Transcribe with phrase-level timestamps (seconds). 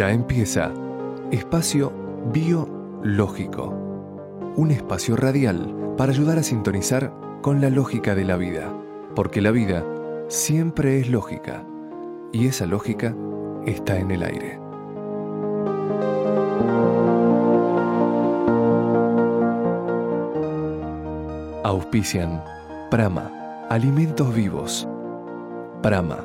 [0.00, 0.72] Ya empieza
[1.30, 1.92] Espacio
[2.32, 3.66] Biológico,
[4.56, 7.12] un espacio radial para ayudar a sintonizar
[7.42, 8.72] con la lógica de la vida,
[9.14, 9.84] porque la vida
[10.28, 11.66] siempre es lógica
[12.32, 13.14] y esa lógica
[13.66, 14.58] está en el aire.
[21.62, 22.42] Auspician
[22.90, 24.88] Prama, Alimentos Vivos.
[25.82, 26.24] Prama,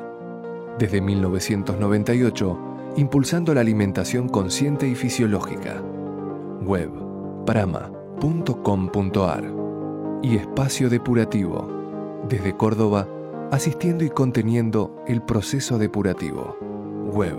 [0.78, 5.82] desde 1998, impulsando la alimentación consciente y fisiológica.
[6.62, 6.90] Web
[7.44, 9.44] prama.com.ar
[10.22, 11.68] y Espacio Depurativo,
[12.28, 13.08] desde Córdoba,
[13.50, 16.56] asistiendo y conteniendo el proceso depurativo.
[17.12, 17.36] Web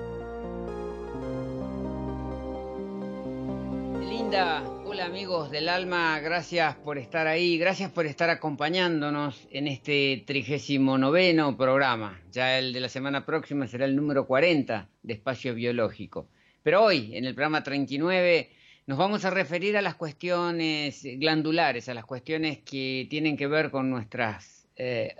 [5.60, 12.18] Del alma, gracias por estar ahí, gracias por estar acompañándonos en este trigésimo noveno programa.
[12.32, 16.30] Ya el de la semana próxima será el número 40 de Espacio Biológico.
[16.64, 18.50] Pero hoy, en el programa 39,
[18.88, 23.70] nos vamos a referir a las cuestiones glandulares, a las cuestiones que tienen que ver
[23.70, 25.14] con nuestras, eh,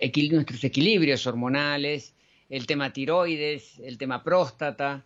[0.00, 2.14] eh, nuestros equilibrios hormonales,
[2.48, 5.04] el tema tiroides, el tema próstata,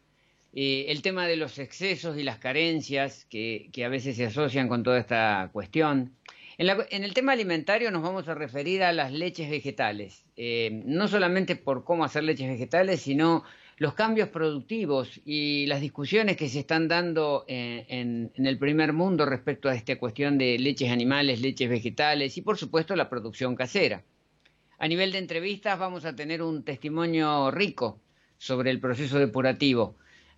[0.59, 4.83] eh, el tema de los excesos y las carencias que, a veces se asocian con
[4.83, 6.15] toda esta cuestión.
[6.57, 11.57] En, el tema alimentario nos vamos a referir a las leches vegetales, eh, no solamente
[11.57, 13.45] por cómo hacer leches vegetales, sino
[13.77, 19.27] los cambios productivos y las discusiones que se están dando en, en, el primer mundo
[19.27, 24.05] respecto a esta cuestión de leches animales, leches vegetales y por supuesto la producción casera.
[24.79, 28.01] A nivel de entrevistas vamos a tener un testimonio rico
[28.39, 29.97] sobre el proceso depurativo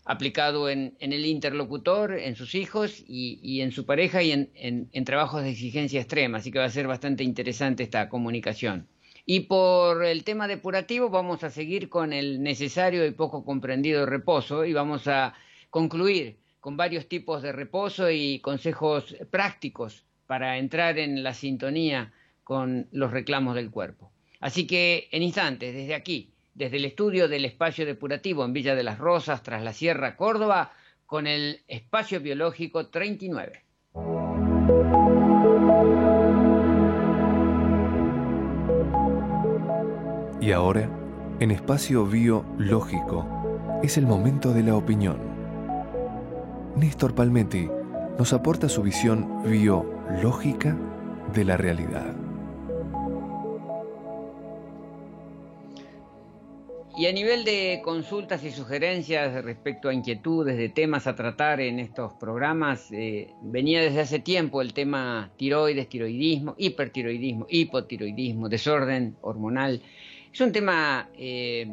[0.09, 5.51] aplicado en, el interlocutor, en sus hijos y, en su pareja y en, trabajos de
[5.51, 6.39] exigencia extrema.
[6.39, 8.89] Así que va a ser bastante interesante esta comunicación.
[9.27, 14.65] Y por el tema depurativo vamos a seguir con el necesario y poco comprendido reposo
[14.65, 15.35] y vamos a
[15.69, 22.15] concluir con varios tipos de reposo y consejos prácticos para entrar en la sintonía
[22.45, 24.11] con los reclamos del cuerpo.
[24.41, 28.83] Así que en instantes, desde aquí, desde el estudio del espacio depurativo en Villa de
[28.83, 30.73] las Rosas, tras la Sierra Córdoba,
[31.07, 33.63] con el espacio biológico 39.
[40.41, 40.91] Y ahora,
[41.39, 45.17] en espacio biológico, es el momento de la opinión.
[46.75, 47.69] Néstor Palmetti
[48.19, 50.77] nos aporta su visión biológica
[51.33, 52.28] de la realidad.
[56.99, 61.79] Y a nivel de consultas y sugerencias respecto a inquietudes de temas a tratar en
[61.79, 69.81] estos programas, eh, venía desde hace tiempo el tema tiroides, tiroidismo, hipertiroidismo, hipotiroidismo, desorden hormonal.
[70.33, 71.71] Es un tema eh,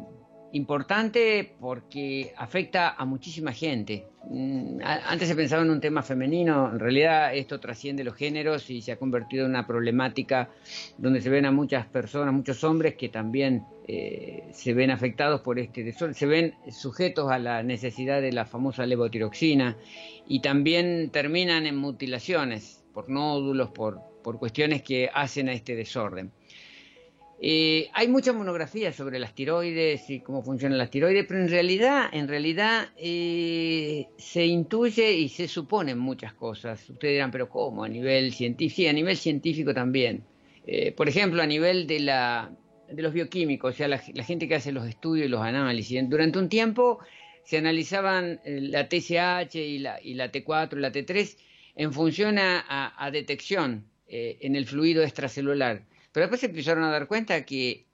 [0.53, 4.07] importante porque afecta a muchísima gente.
[4.29, 8.81] Mm, antes se pensaba en un tema femenino, en realidad esto trasciende los géneros y
[8.81, 10.49] se ha convertido en una problemática
[10.97, 15.59] donde se ven a muchas personas, muchos hombres que también eh, se ven afectados por
[15.59, 19.77] este desorden, se ven sujetos a la necesidad de la famosa levotiroxina
[20.27, 26.31] y también terminan en mutilaciones por nódulos, por, por cuestiones que hacen a este desorden.
[27.41, 32.09] Eh, hay muchas monografías sobre las tiroides y cómo funcionan las tiroides, pero en realidad,
[32.13, 36.89] en realidad eh, se intuye y se suponen muchas cosas.
[36.89, 37.83] Ustedes dirán, pero ¿cómo?
[37.83, 40.23] A nivel científico, sí, a nivel científico también.
[40.65, 42.51] Eh, por ejemplo, a nivel de, la,
[42.89, 46.01] de los bioquímicos, o sea, la, gente que hace los estudios y los análisis.
[46.09, 46.99] Durante un tiempo
[47.43, 51.37] se analizaban la TSH y la, y la T4 y la T3
[51.75, 55.83] en función a detección en el fluido extracelular
[56.15, 57.87] pero después se empezaron a dar cuenta que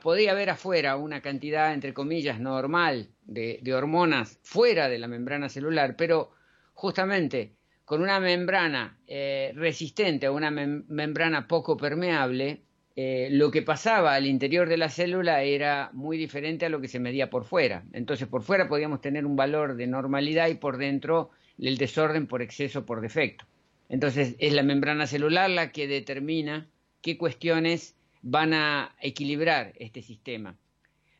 [0.00, 5.94] podía haber afuera una cantidad, entre comillas, normal de, hormonas fuera de la membrana celular,
[5.94, 6.30] pero
[6.72, 7.52] justamente
[7.84, 12.62] con una membrana eh, resistente a una membrana poco permeable,
[12.96, 16.88] eh, lo que pasaba al interior de la célula era muy diferente a lo que
[16.88, 17.84] se medía por fuera.
[17.92, 21.28] Entonces, por fuera podíamos tener un valor de normalidad y por dentro
[21.58, 23.44] el desorden por exceso por defecto.
[23.90, 26.70] Entonces, es la membrana celular la que determina
[27.06, 30.56] qué cuestiones van a equilibrar este sistema.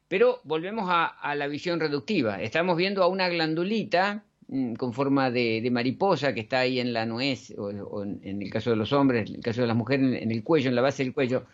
[0.09, 2.43] Pero volvemos a, la visión reductiva.
[2.43, 7.07] Estamos viendo a una glandulita mm, con forma de, mariposa que está ahí en la
[7.07, 10.33] nuez, o, en el caso de los hombres, en el caso de las mujeres, en
[10.33, 11.45] el cuello, en la base del cuello,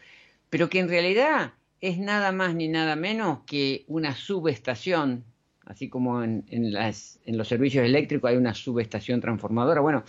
[0.49, 1.53] pero que en realidad
[1.83, 5.25] es nada más ni nada menos que una subestación
[5.67, 9.83] así como en, las, en los servicios eléctricos hay una subestación transformadora.
[9.83, 10.05] Bueno,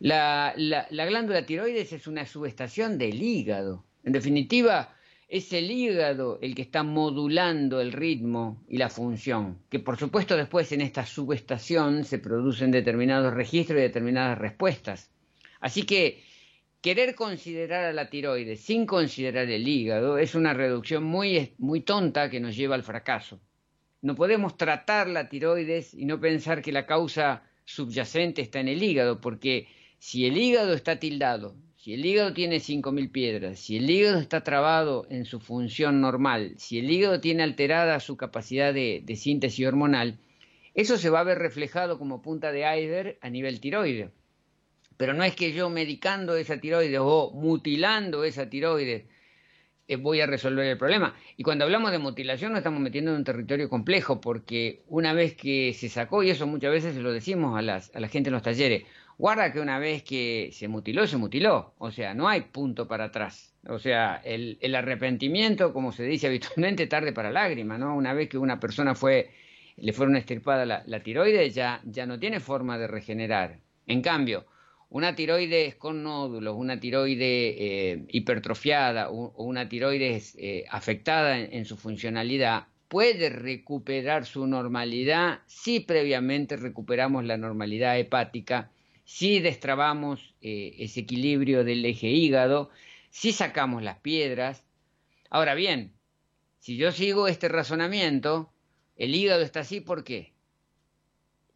[0.00, 3.84] la, la, glándula tiroides es una subestación del hígado.
[4.04, 4.94] En definitiva,
[5.28, 10.36] es el hígado el que está modulando el ritmo y la función, que por supuesto
[10.36, 15.10] después en esta subestación se producen determinados registros y determinadas respuestas.
[15.60, 16.22] Así que
[16.80, 22.30] querer considerar a la tiroides sin considerar el hígado es una reducción muy, muy tonta
[22.30, 23.40] que nos lleva al fracaso.
[24.00, 28.82] No podemos tratar la tiroides y no pensar que la causa subyacente está en el
[28.82, 29.66] hígado, porque
[29.98, 34.42] si el hígado está tildado, si el hígado tiene 5.000 piedras, si el hígado está
[34.42, 40.18] trabado en su función normal, si el hígado tiene alterada su capacidad de, síntesis hormonal,
[40.74, 44.10] eso se va a ver reflejado como punta de iceberg a nivel tiroide.
[44.96, 49.04] Pero no es que yo medicando esa tiroides o mutilando esa tiroides
[49.86, 51.14] eh, voy a resolver el problema.
[51.36, 55.34] Y cuando hablamos de mutilación nos estamos metiendo en un territorio complejo porque una vez
[55.34, 58.34] que se sacó, y eso muchas veces se lo decimos a, a la gente en
[58.34, 58.84] los talleres,
[59.18, 61.74] Guarda que una vez que se mutiló, se mutiló.
[61.78, 63.52] O sea, no hay punto para atrás.
[63.66, 67.96] O sea, el, arrepentimiento, como se dice habitualmente, tarde para lágrima, ¿no?
[67.96, 69.30] Una vez que una persona fue,
[69.76, 73.58] le fueron estirpada la, la tiroides, ya, ya no tiene forma de regenerar.
[73.86, 74.46] En cambio,
[74.90, 81.76] una tiroides con nódulos, una tiroides eh, hipertrofiada o, una tiroides eh, afectada en, su
[81.76, 88.70] funcionalidad puede recuperar su normalidad si previamente recuperamos la normalidad hepática
[89.08, 92.68] si destrabamos eh, ese equilibrio del eje hígado,
[93.08, 94.66] si sacamos las piedras.
[95.30, 95.94] Ahora bien,
[96.58, 98.52] si yo sigo este razonamiento,
[98.96, 100.34] el hígado está así, ¿por qué?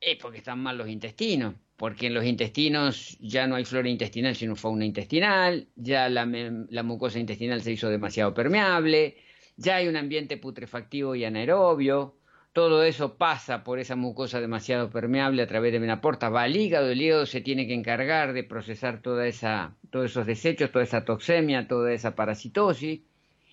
[0.01, 4.35] Es porque están mal los intestinos, porque en los intestinos ya no hay flora intestinal
[4.35, 9.19] sino fauna intestinal, ya la, la mucosa intestinal se hizo demasiado permeable,
[9.59, 12.17] ya hay un ambiente putrefactivo y anaerobio,
[12.53, 16.91] todo eso pasa por esa mucosa demasiado permeable a través de menaporta, va al hígado,
[16.91, 21.05] el hígado se tiene que encargar de procesar toda esa, todos esos desechos, toda esa
[21.05, 23.01] toxemia, toda esa parasitosis,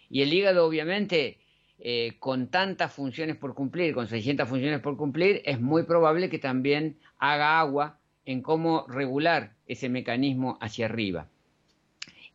[0.10, 1.38] y el hígado obviamente
[1.80, 6.40] eh, con tantas funciones por cumplir, con 600 funciones por cumplir, es muy probable que
[6.40, 11.30] también haga agua en cómo regular ese mecanismo hacia arriba.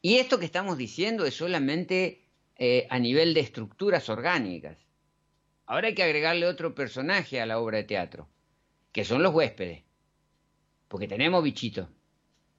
[0.01, 2.23] Y esto que estamos diciendo es solamente
[2.57, 4.84] eh, a nivel de estructuras orgánicas.
[5.67, 8.29] Ahora hay que agregarle otro personaje a la obra de teatro,
[8.93, 9.83] que son los huéspedes,
[10.89, 11.89] porque tenemos bichitos.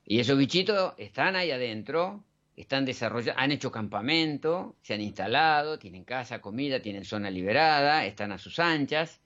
[0.05, 2.23] Y esos bichitos están ahí adentro,
[2.55, 8.31] están desarrollados, han hecho campamento, se han instalado, tienen casa, comida, tienen zona liberada, están
[8.31, 9.21] a sus anchas.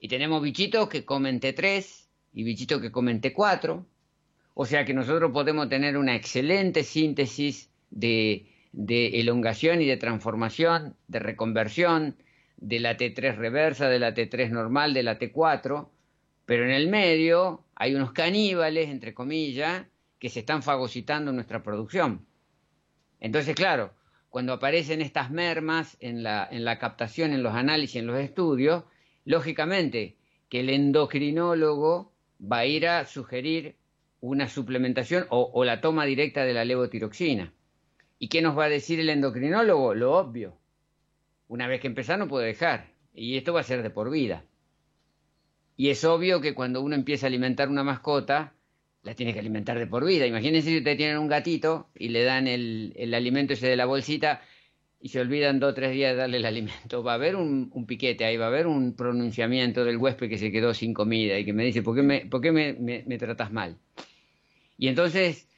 [0.00, 3.84] Y tenemos bichitos que comen T3 y bichitos que comen T4.
[4.54, 10.96] O sea que nosotros podemos tener una excelente síntesis de, de elongación y de transformación,
[11.06, 12.16] de reconversión,
[12.60, 15.88] de la T3 reversa, de la T3 normal, de la T4,
[16.44, 19.86] pero en el medio hay unos caníbales, entre comillas,
[20.18, 22.26] que se están fagocitando nuestra producción.
[23.18, 23.94] Entonces, claro,
[24.28, 28.84] cuando aparecen estas mermas en la, en la captación, en los análisis, en los estudios,
[29.24, 30.16] lógicamente
[30.48, 33.76] que el endocrinólogo va a ir a sugerir
[34.20, 37.52] una suplementación o, o la toma directa de la levotiroxina.
[38.18, 39.94] ¿Y qué nos va a decir el endocrinólogo?
[39.94, 40.59] Lo obvio
[41.50, 42.92] una vez que empezar no puede dejar.
[43.12, 44.44] Y esto va a ser de por vida.
[45.76, 48.54] Y es obvio que cuando uno empieza a alimentar una mascota,
[49.02, 50.26] la tiene que alimentar de por vida.
[50.26, 54.42] Imagínense si ustedes tienen un gatito y le dan el, alimento ese de la bolsita
[55.00, 57.02] y se olvidan dos o tres días de darle el alimento.
[57.02, 60.52] Va a haber un, piquete ahí, va a haber un pronunciamiento del huésped que se
[60.52, 63.76] quedó sin comida y que me dice, ¿por qué por qué me, me tratas mal?
[64.78, 65.49] Y entonces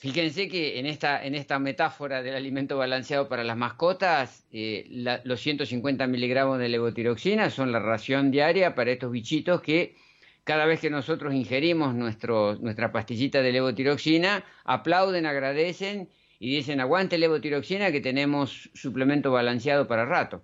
[0.00, 4.86] Fíjense que en esta, en esta metáfora del alimento balanceado para las mascotas, eh,
[5.24, 9.96] los 150 miligramos de levotiroxina son la ración diaria para estos bichitos que
[10.42, 17.18] cada vez que nosotros ingerimos nuestro, nuestra pastillita de levotiroxina, aplauden, agradecen y dicen aguante
[17.18, 20.42] levotiroxina que tenemos suplemento balanceado para rato.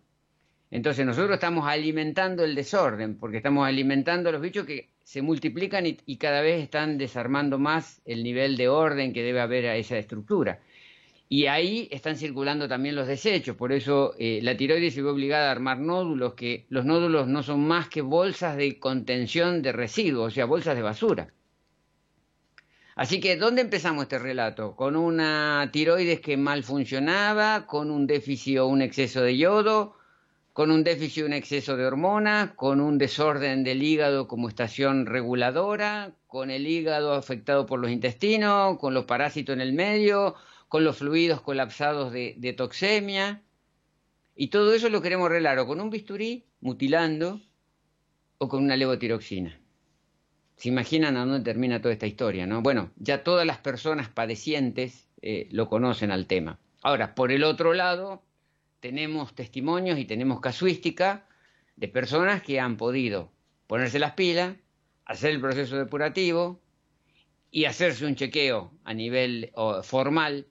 [0.70, 5.87] Entonces nosotros estamos alimentando el desorden, porque estamos alimentando a los bichos que se multiplican
[5.87, 9.96] y, cada vez están desarmando más el nivel de orden que debe haber a esa
[9.96, 10.61] estructura.
[11.28, 15.49] Y ahí están circulando también los desechos, por eso eh, la tiroides se ve obligada
[15.49, 20.32] a armar nódulos, que los nódulos no son más que bolsas de contención de residuos,
[20.32, 21.32] o sea, bolsas de basura.
[22.96, 24.75] Así que, ¿dónde empezamos este relato?
[24.75, 29.95] Con una tiroides que mal funcionaba, con un déficit o un exceso de yodo,
[30.56, 35.04] con un déficit o un exceso de hormonas, con un desorden del hígado como estación
[35.04, 40.34] reguladora, con el hígado afectado por los intestinos, con los parásitos en el medio,
[40.68, 43.42] con los fluidos colapsados de, toxemia.
[44.34, 47.42] Y todo eso lo queremos arreglar o con un bisturí, mutilando,
[48.38, 49.60] o con una levotiroxina.
[50.56, 52.46] ¿Se imaginan a dónde termina toda esta historia?
[52.46, 52.62] ¿no?
[52.62, 56.58] Bueno, ya todas las personas padecientes eh, lo conocen al tema.
[56.80, 58.22] Ahora, por el otro lado,
[58.80, 61.26] tenemos testimonios y tenemos casuística
[61.76, 63.30] de personas que han podido
[63.66, 64.56] ponerse las pilas,
[65.04, 66.61] hacer el proceso depurativo
[67.50, 69.52] y hacerse un chequeo a nivel
[69.83, 70.47] formal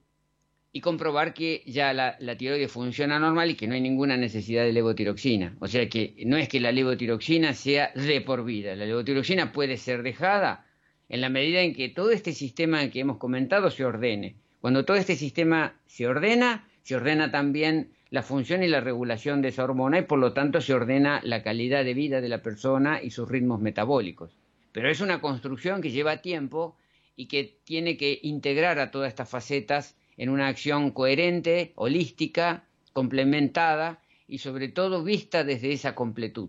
[0.72, 4.74] y comprobar que ya la, tiroides funciona normal y que no hay ninguna necesidad de
[4.74, 5.56] levotiroxina.
[5.62, 8.76] O sea que no es que la levotiroxina sea de por vida.
[8.76, 10.66] La levotiroxina puede ser dejada
[11.08, 14.36] en la medida en que todo este sistema que hemos comentado se ordene.
[14.60, 19.50] Cuando todo este sistema se ordena, se ordena también la función y la regulación de
[19.50, 23.04] esa hormona y por lo tanto se ordena la calidad de vida de la persona
[23.04, 24.32] y sus ritmos metabólicos.
[24.72, 26.78] Pero es una construcción que lleva tiempo
[27.18, 34.00] y que tiene que integrar a todas estas facetas en una acción coherente, holística, complementada
[34.30, 36.48] y sobre todo vista desde esa completud.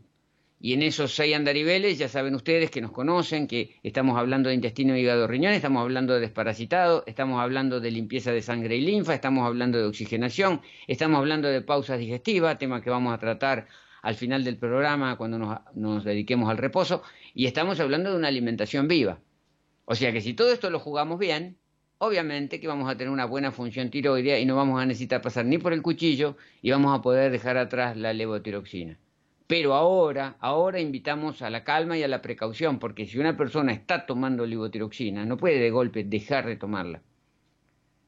[0.59, 4.55] Y en esos seis andariveles ya saben ustedes que nos conocen, que estamos hablando de
[4.55, 9.15] intestino, hígado, riñón, estamos hablando de desparasitado, estamos hablando de limpieza de sangre y linfa,
[9.15, 13.67] estamos hablando de oxigenación, estamos hablando de pausas digestivas, tema que vamos a tratar
[14.01, 17.03] al final del programa cuando nos, nos dediquemos al reposo,
[17.35, 19.21] y estamos hablando de una alimentación viva.
[19.85, 21.59] O sea que si todo esto lo jugamos bien,
[21.99, 25.45] obviamente que vamos a tener una buena función tiroidea y no vamos a necesitar pasar
[25.45, 28.99] ni por el cuchillo y vamos a poder dejar atrás la levotiroxina.
[29.47, 33.73] Pero ahora, ahora invitamos a la calma y a la precaución, porque si una persona
[33.73, 37.03] está tomando levotiroxina, no puede de golpe dejar de tomarla.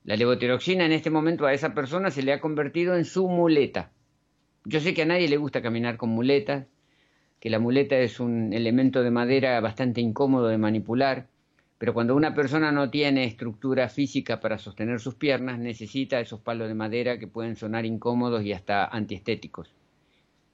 [0.05, 3.93] La levotiroxina en este momento a esa persona se le ha convertido en su muleta.
[4.65, 6.67] Yo sé que a nadie le gusta caminar con muletas,
[7.39, 11.29] que la muleta es un elemento de madera bastante incómodo de manipular,
[11.79, 16.67] pero cuando una persona no tiene estructura física para sostener sus piernas, necesita esos palos
[16.67, 19.73] de madera que pueden sonar incómodos y hasta antiestéticos.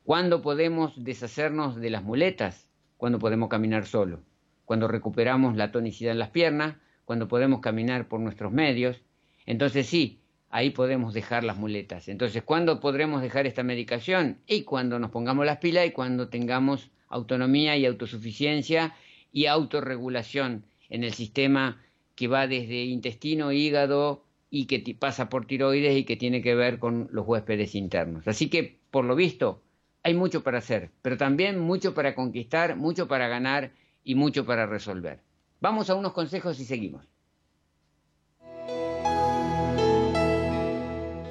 [0.04, 2.68] ¿Cuándo podemos deshacernos de las muletas?
[2.98, 4.20] Cuando podemos caminar solo,
[4.66, 9.00] cuando recuperamos la tonicidad en las piernas, cuando podemos caminar por nuestros medios.
[9.46, 10.20] Entonces sí,
[10.50, 12.08] ahí podemos dejar las muletas.
[12.08, 14.40] Entonces, ¿cuándo podremos dejar esta medicación?
[14.46, 18.94] Y cuando nos pongamos las pilas y cuando tengamos autonomía y autosuficiencia
[19.32, 21.80] y autorregulación en el sistema
[22.14, 26.78] que va desde intestino, hígado y que pasa por tiroides y que tiene que ver
[26.78, 28.28] con los huéspedes internos.
[28.28, 29.63] Así que, por lo visto,
[30.04, 33.72] hay mucho para hacer, pero también mucho para conquistar, mucho para ganar
[34.04, 35.20] y mucho para resolver.
[35.60, 37.08] Vamos a unos consejos y seguimos.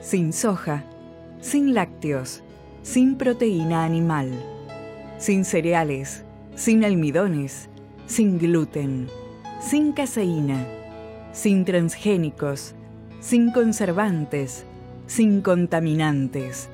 [0.02, 0.84] Sin soja,
[1.40, 2.44] sin lácteos,
[2.82, 4.32] sin proteína animal,
[5.18, 6.26] sin cereales,
[6.56, 7.70] sin almidones,
[8.06, 9.08] sin gluten
[9.64, 10.68] sin caseína,
[11.32, 12.76] sin transgénicos,
[13.22, 14.66] sin conservantes,
[15.08, 16.70] sin contaminantes,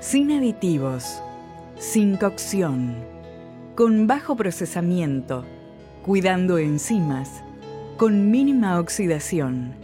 [0.00, 1.22] sin aditivos,
[1.78, 2.94] sin cocción,
[3.74, 5.44] con bajo procesamiento,
[6.02, 7.42] cuidando enzimas,
[7.96, 9.74] con mínima oxidación,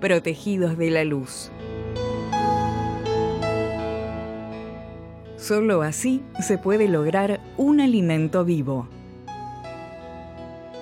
[0.00, 1.50] protegidos de la luz.
[5.36, 8.88] Solo así se puede lograr un alimento vivo.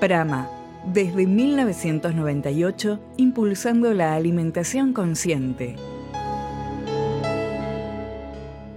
[0.00, 0.49] Prama.
[0.92, 5.76] Desde 1998 impulsando la alimentación consciente.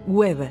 [0.05, 0.49] Web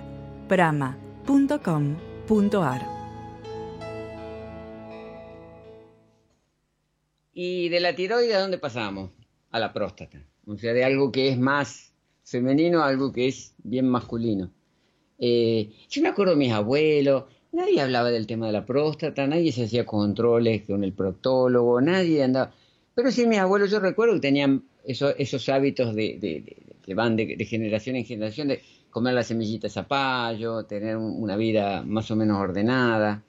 [7.33, 9.11] Y de la tiroides, ¿a dónde pasamos?
[9.51, 10.25] A la próstata.
[10.47, 11.93] O sea, de algo que es más
[12.25, 14.51] femenino a algo que es bien masculino.
[15.19, 19.53] Eh, yo me acuerdo de mis abuelos, Nadie hablaba del tema de la próstata, nadie
[19.53, 22.55] se hacía controles con el proctólogo, nadie andaba.
[22.95, 27.97] Pero sí, mis abuelos, yo recuerdo que tenían esos, hábitos de, que van de, generación
[27.97, 28.53] en generación,
[28.93, 33.25] comer las semillitas a zapallo, tener una vida más o menos ordenada.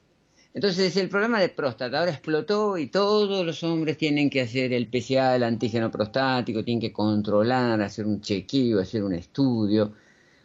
[0.54, 4.88] Entonces el problema de próstata ahora explotó y todos los hombres tienen que hacer el
[4.88, 9.94] PCA, el antígeno prostático, tienen que controlar, hacer un chequeo, hacer un estudio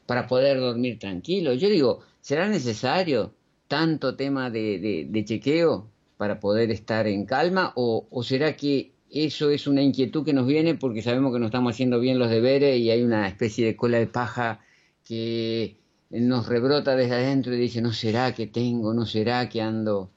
[0.06, 1.52] para poder dormir tranquilo.
[1.52, 3.34] Yo digo, ¿será necesario
[3.66, 9.82] tanto tema de, chequeo para poder estar en calma o, será que eso es una
[9.82, 13.02] inquietud que nos viene porque sabemos que no estamos haciendo bien los deberes y hay
[13.02, 14.60] una especie de cola de paja
[15.08, 20.10] que nos rebrota desde adentro y dice, no será que tengo, no será que ando.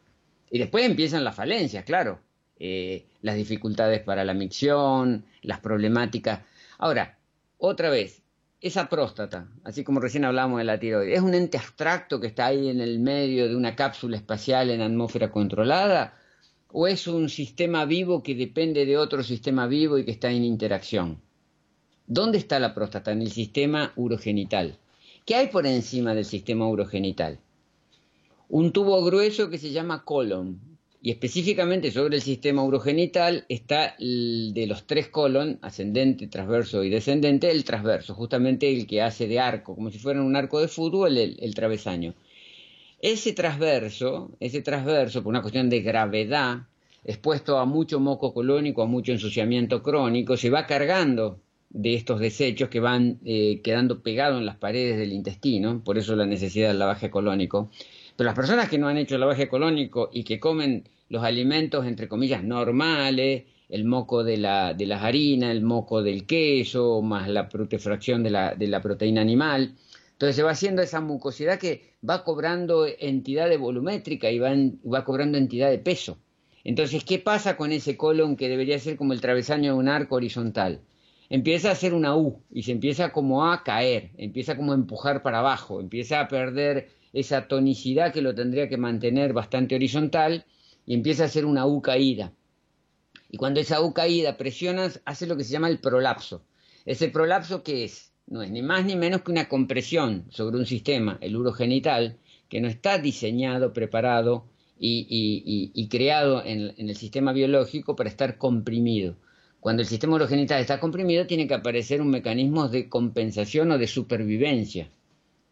[0.50, 2.20] Y después empiezan las falencias, claro,
[2.60, 6.42] eh, las dificultades para la micción, las problemáticas.
[6.78, 7.18] Ahora,
[7.58, 8.22] otra vez,
[8.60, 12.48] esa próstata, así como recién hablamos de la tiroides, ¿es un ente abstracto que está
[12.48, 16.14] ahí en el medio de una cápsula espacial en atmósfera controlada?
[16.68, 20.44] ¿O es un sistema vivo que depende de otro sistema vivo y que está en
[20.44, 21.22] interacción?
[22.08, 23.14] ¿Dónde está la próstata?
[23.14, 24.78] En el sistema urogenital.
[25.26, 27.40] ¿Qué hay por encima del sistema urogenital?
[28.52, 30.60] un tubo grueso que se llama colon.
[31.02, 36.90] Y específicamente sobre el sistema urogenital está el de los tres colon, ascendente, transverso y
[36.90, 40.68] descendente, el transverso, justamente el que hace de arco, como si fuera un arco de
[40.68, 42.14] fútbol, el, el travesaño.
[43.00, 46.68] Ese transverso, ese transverso, por una cuestión de gravedad,
[47.06, 51.40] expuesto a mucho moco colónico, a mucho ensuciamiento crónico, se va cargando
[51.74, 56.16] de estos desechos que van eh, quedando pegados en las paredes del intestino, por eso
[56.16, 57.70] la necesidad del lavaje colónico.
[58.16, 62.08] Pero las personas que no han hecho lavaje colónico y que comen los alimentos, entre
[62.08, 67.48] comillas, normales, el moco de, la, de las harinas, el moco del queso, más la
[67.48, 69.76] protefracción de la, de la proteína animal,
[70.12, 75.04] entonces se va haciendo esa mucosidad que va cobrando entidad de volumétrica y va, va
[75.04, 76.20] cobrando entidad de peso.
[76.64, 80.16] Entonces, ¿qué pasa con ese colon que debería ser como el travesaño de un arco
[80.16, 80.82] horizontal?
[81.32, 85.24] Empieza a hacer una U y se empieza como a caer, empieza como a empujar
[85.24, 90.44] para abajo, empieza a perder esa tonicidad que lo tendría que mantener bastante horizontal
[90.86, 92.34] y empieza a hacer una U caída.
[93.30, 96.44] Y cuando esa U caída presionas, hace lo que se llama el prolapso.
[96.86, 100.66] Ese prolapso que es, no es ni más ni menos que una compresión sobre un
[100.66, 102.18] sistema, el urogenital,
[102.50, 104.48] que no está diseñado, preparado
[104.78, 109.16] y, creado en, el sistema biológico para estar comprimido.
[109.62, 113.88] Cuando el sistema urogenital está comprimido, tiene que aparecer un mecanismo de compensación o de
[113.88, 114.90] supervivencia,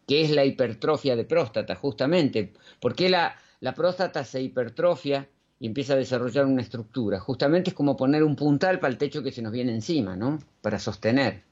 [0.06, 2.52] que es la hipertrofia de próstata, justamente.
[2.80, 5.26] porque la, la próstata se hipertrofia
[5.60, 7.20] y empieza a desarrollar una estructura?
[7.20, 10.38] Justamente es como poner un puntal para el techo que se nos viene encima, ¿no?
[10.62, 11.44] Para sostener.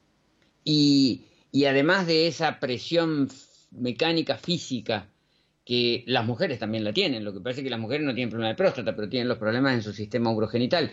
[0.65, 1.25] Y,
[1.67, 3.29] además de esa presión
[3.71, 5.09] mecánica física
[5.65, 7.23] que las mujeres también la tienen.
[7.23, 9.75] Lo que es que las mujeres no tienen problema de próstata, pero tienen los problemas
[9.75, 10.91] en su sistema urogenital.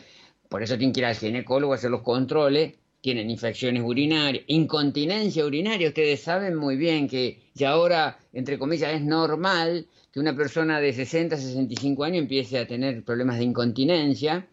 [0.56, 5.46] Por eso tienen que ir al ginecólogo a hacer los controles, tienen infecciones urinarias, incontinencia
[5.46, 5.90] urinaria.
[5.90, 10.94] Ustedes saben muy bien que ya ahora, entre comillas, es normal que una persona de
[10.94, 14.48] 60, 65 años empiece a tener problemas de incontinencia.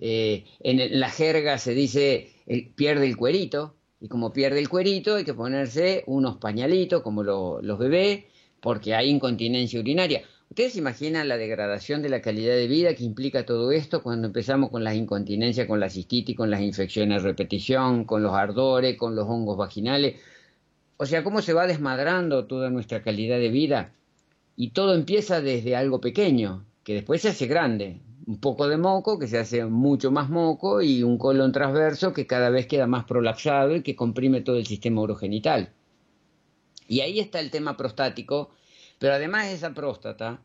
[0.00, 2.32] Eh, en la jerga se dice
[2.74, 7.78] pierde el cuerito, y como pierde el cuerito hay que ponerse unos pañalitos como los
[7.78, 8.24] bebés
[8.60, 10.24] porque hay incontinencia urinaria.
[10.50, 14.70] ¿Ustedes imaginan la degradación de la calidad de vida que implica todo esto cuando empezamos
[14.70, 19.16] con las incontinencias, con la cistitis, con las infecciones de repetición, con los ardores, con
[19.16, 20.20] los hongos vaginales?
[20.96, 23.92] O sea, cómo se va desmadrando toda nuestra calidad de vida.
[24.56, 28.00] Y todo empieza desde algo pequeño, que después se hace grande.
[28.26, 32.28] Un poco de moco, que se hace mucho más moco, y un colon transverso que
[32.28, 35.72] cada vez queda más prolapsado y que comprime todo el sistema urogenital.
[36.86, 38.50] Y ahí está el tema prostático,
[39.04, 40.40] pero además esa próstata,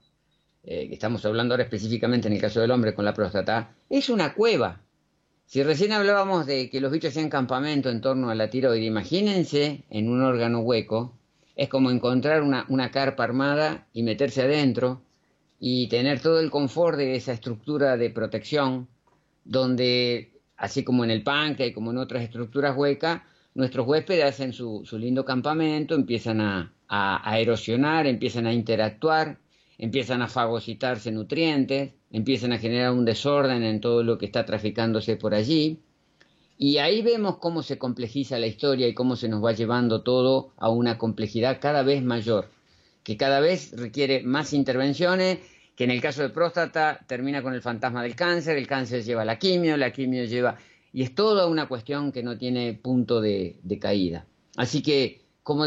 [0.66, 4.10] eh, que estamos hablando ahora específicamente en el caso del hombre con la próstata, es
[4.10, 4.82] una cueva.
[5.46, 9.86] Si recién hablábamos de que los bichos hacían campamento en torno a la tiroide, imagínense
[9.90, 11.18] en un órgano hueco,
[11.56, 15.04] es como encontrar una, una carpa armada y meterse adentro
[15.58, 18.90] y tener todo el confort de esa estructura de protección,
[19.46, 23.22] donde, así como en el páncreas y como en otras estructuras huecas,
[23.54, 29.40] nuestros huéspedes hacen su, lindo campamento, empiezan a, erosionar, empiezan a interactuar,
[29.78, 35.16] empiezan a fagocitarse nutrientes, empiezan a generar un desorden en todo lo que está traficándose
[35.16, 35.80] por allí.
[36.58, 40.52] Y ahí vemos cómo se complejiza la historia y cómo se nos va llevando todo
[40.58, 42.50] a una complejidad cada vez mayor,
[43.04, 45.40] que cada vez requiere más intervenciones,
[45.76, 49.24] que en el caso de próstata termina con el fantasma del cáncer, el cáncer lleva
[49.24, 50.58] la quimio, la quimio lleva
[50.92, 54.26] y es toda una cuestión que no tiene punto de, caída.
[54.56, 55.66] Así que, como,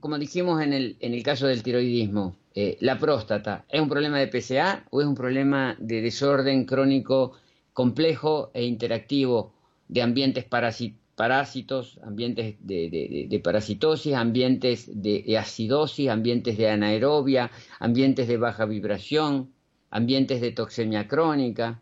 [0.00, 4.18] como dijimos en el, en el, caso del tiroidismo, eh, la próstata, ¿es un problema
[4.18, 7.32] de PCA o es un problema de desorden crónico
[7.72, 9.54] complejo e interactivo
[9.88, 18.66] de ambientes parásitos, ambientes de, parasitosis, ambientes de acidosis, ambientes de anaerobia, ambientes de baja
[18.66, 19.52] vibración,
[19.90, 21.80] ambientes de toxemia crónica?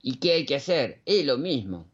[0.00, 1.00] ¿Y qué hay que hacer?
[1.06, 1.86] Es lo mismo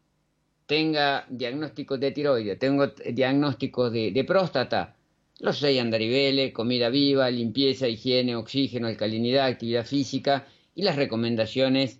[0.67, 4.95] tenga diagnóstico de tiroides, tengo diagnóstico de, próstata,
[5.39, 11.99] los seis andariveles, comida viva, limpieza, higiene, oxígeno, alcalinidad, actividad física y las recomendaciones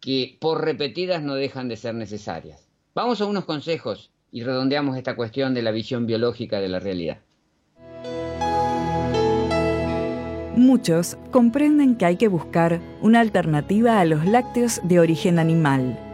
[0.00, 2.66] que por repetidas no dejan de ser necesarias.
[2.94, 7.18] Vamos a unos consejos y redondeamos esta cuestión de la visión biológica de la realidad.
[10.56, 16.09] Muchos comprenden que hay que buscar una alternativa a los lácteos de origen animal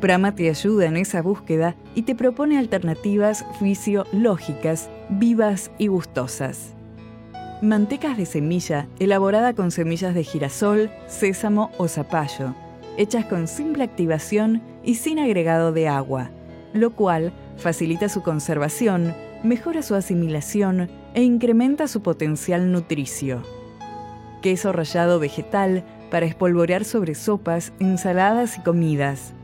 [0.00, 6.72] Prama te ayuda en esa búsqueda y te propone alternativas fisiológicas, vivas y gustosas.
[7.60, 12.54] Mantecas de semilla elaborada con semillas de girasol, sésamo o zapallo,
[12.96, 16.30] hechas con simple activación y sin agregado de agua,
[16.72, 23.42] lo cual facilita su conservación, mejora su asimilación e incrementa su potencial nutricio.
[24.40, 29.34] queso rallado vegetal para espolvorear sobre sopas, ensaladas y comidas.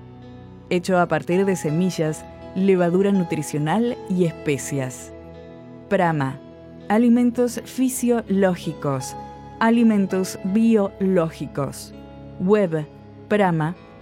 [0.68, 2.24] Hecho a partir de semillas,
[2.56, 5.12] levadura nutricional y especias.
[5.88, 6.40] Prama,
[6.88, 9.14] alimentos fisiológicos,
[9.60, 11.94] alimentos biológicos.
[12.40, 12.86] Web
[13.28, 13.96] prama.com.ar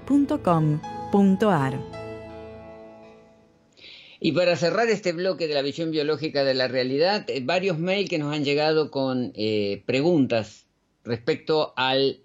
[4.21, 8.09] y para cerrar este bloque de la visión biológica de la realidad, eh, varios mails
[8.09, 10.67] que nos han llegado con eh, preguntas
[11.05, 12.23] respecto al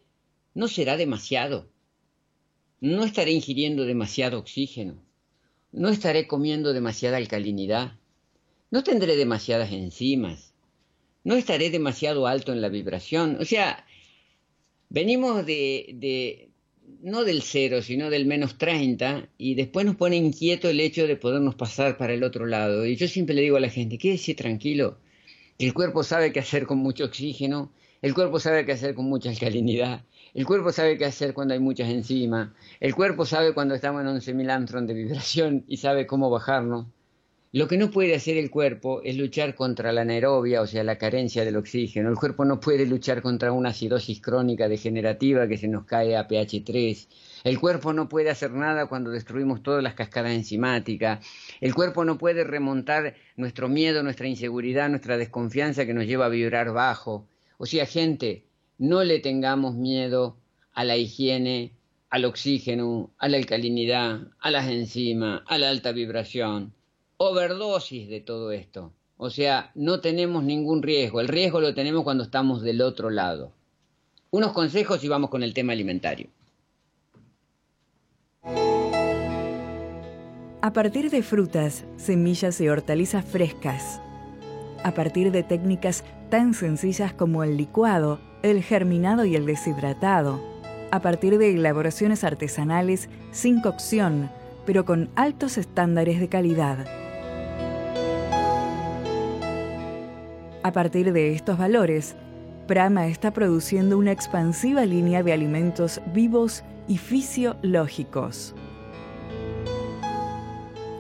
[0.54, 1.69] ¿no será demasiado?
[2.82, 4.96] ¿No estaré ingiriendo demasiado oxígeno?
[5.72, 7.94] ¿No estaré comiendo demasiada alcalinidad?
[8.72, 10.54] ¿No tendré demasiadas enzimas?
[11.26, 13.38] ¿No estaré demasiado alto en la vibración?
[13.42, 13.86] O sea,
[14.88, 16.50] venimos de,
[17.02, 21.18] no del cero, sino del menos 30, y después nos pone inquieto el hecho de
[21.18, 22.86] podernos pasar para el otro lado.
[22.86, 25.00] Y yo siempre le digo a la gente, quédese tranquilo,
[25.58, 29.30] el cuerpo sabe qué hacer con mucho oxígeno, el cuerpo sabe qué hacer con mucha
[29.30, 34.02] alcalinidad, el cuerpo sabe qué hacer cuando hay muchas enzimas, el cuerpo sabe cuando estamos
[34.02, 36.88] en 11.000 antron de vibración y sabe cómo bajarnos.
[37.52, 41.00] Lo que no puede hacer el cuerpo es luchar contra la anaerobia, o sea, la
[41.00, 42.08] carencia del oxígeno.
[42.10, 46.28] El cuerpo no puede luchar contra una acidosis crónica degenerativa que se nos cae a
[46.28, 47.08] pH 3.
[47.46, 51.26] El cuerpo no puede hacer nada cuando destruimos todas las cascadas enzimáticas.
[51.60, 56.30] El cuerpo no puede remontar nuestro miedo, nuestra inseguridad, nuestra desconfianza que nos lleva a
[56.30, 57.26] vibrar bajo.
[57.58, 58.44] O sea, gente,
[58.80, 60.38] no le tengamos miedo
[60.74, 61.74] a la higiene,
[62.10, 66.74] al oxígeno, a la alcalinidad, a las enzimas, a la alta vibración
[67.20, 68.94] overdosis de todo esto.
[69.18, 71.20] O sea, no tenemos ningún riesgo.
[71.20, 73.52] El riesgo lo tenemos cuando estamos del otro lado.
[74.32, 76.30] Unos consejos y vamos con el tema alimentario.
[80.62, 84.02] A partir de frutas, semillas y hortalizas frescas.
[84.84, 90.42] A partir de técnicas tan sencillas como el licuado, el germinado y el deshidratado.
[90.92, 94.30] A partir de elaboraciones artesanales sin cocción,
[94.66, 96.86] pero con altos estándares de calidad
[100.62, 102.16] A partir de estos valores,
[102.68, 108.54] Prama está produciendo una expansiva línea de alimentos vivos y fisiológicos.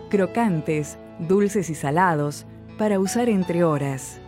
[0.09, 2.45] Crocantes, dulces y salados
[2.79, 4.21] para usar entre horas.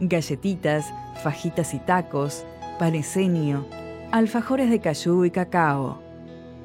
[0.00, 0.92] Galletitas,
[1.22, 2.46] fajitas y tacos,
[2.78, 3.66] panesenio,
[4.12, 6.00] alfajores de cayú y cacao,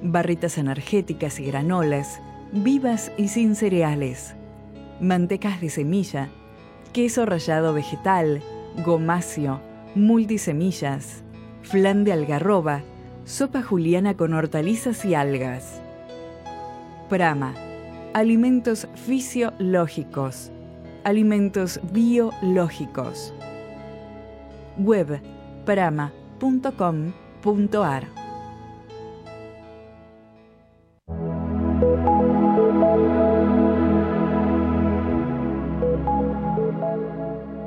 [0.01, 2.21] barritas energéticas y granolas,
[2.53, 4.35] vivas y sin cereales,
[5.01, 6.29] mantecas de semilla,
[6.93, 8.41] queso rallado vegetal,
[8.85, 9.59] gomacio,
[9.95, 11.23] multisemillas,
[11.61, 12.83] flan de algarroba,
[13.25, 15.81] sopa juliana con hortalizas y algas.
[17.09, 17.53] Prama,
[18.13, 20.51] alimentos fisiológicos,
[21.05, 23.33] alimentos biológicos.
[24.77, 25.21] Web
[25.65, 26.15] prama.com.ar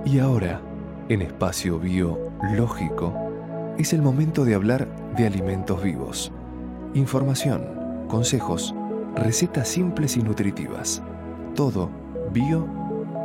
[0.05, 0.61] Y ahora,
[1.09, 3.15] en espacio biológico,
[3.79, 6.33] es el momento de hablar de alimentos vivos.
[6.95, 8.75] Información, consejos,
[9.15, 11.03] recetas simples y nutritivas.
[11.55, 11.91] Todo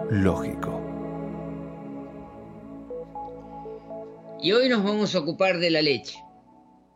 [0.09, 0.81] biológico.
[4.41, 6.17] Y hoy nos vamos a ocupar de la leche.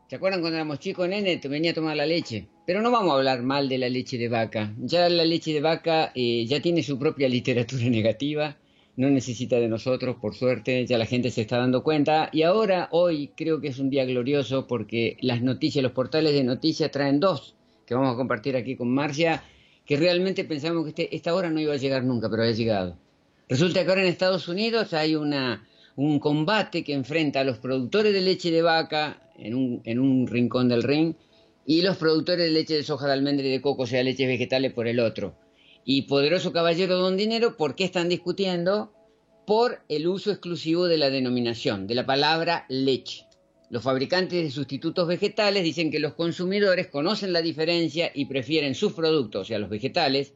[0.09, 1.39] ¿Se acuerdan cuando éramos chicos, nene?
[1.49, 2.47] Venía a tomar la leche.
[2.65, 4.73] Pero no vamos a hablar mal de la leche de vaca.
[4.79, 8.57] Ya la leche de vaca eh, ya tiene su propia literatura negativa
[8.97, 12.29] no necesita de nosotros, por suerte, ya la gente se está dando cuenta.
[12.33, 16.43] Y ahora, hoy, creo que es un día glorioso porque las noticias, los portales de
[16.43, 19.43] noticias traen dos que vamos a compartir aquí con Marcia,
[19.87, 22.95] que realmente pensamos que este, esta hora no iba a llegar nunca, pero ha llegado.
[23.49, 28.13] Resulta que ahora en Estados Unidos hay una, un combate que enfrenta a los productores
[28.13, 31.15] de leche de vaca en un, en un rincón del ring
[31.65, 34.27] y los productores de leche de soja de almendra y de coco, o sea, leches
[34.27, 35.33] vegetales por el otro
[35.89, 38.91] y Poderoso Caballero Don Dinero, ¿por qué están discutiendo?
[39.45, 43.25] Por el uso exclusivo de la denominación, de la palabra leche.
[43.69, 48.93] Los fabricantes de sustitutos vegetales dicen que los consumidores conocen la diferencia y prefieren sus
[48.93, 50.33] productos, o sea, los vegetales,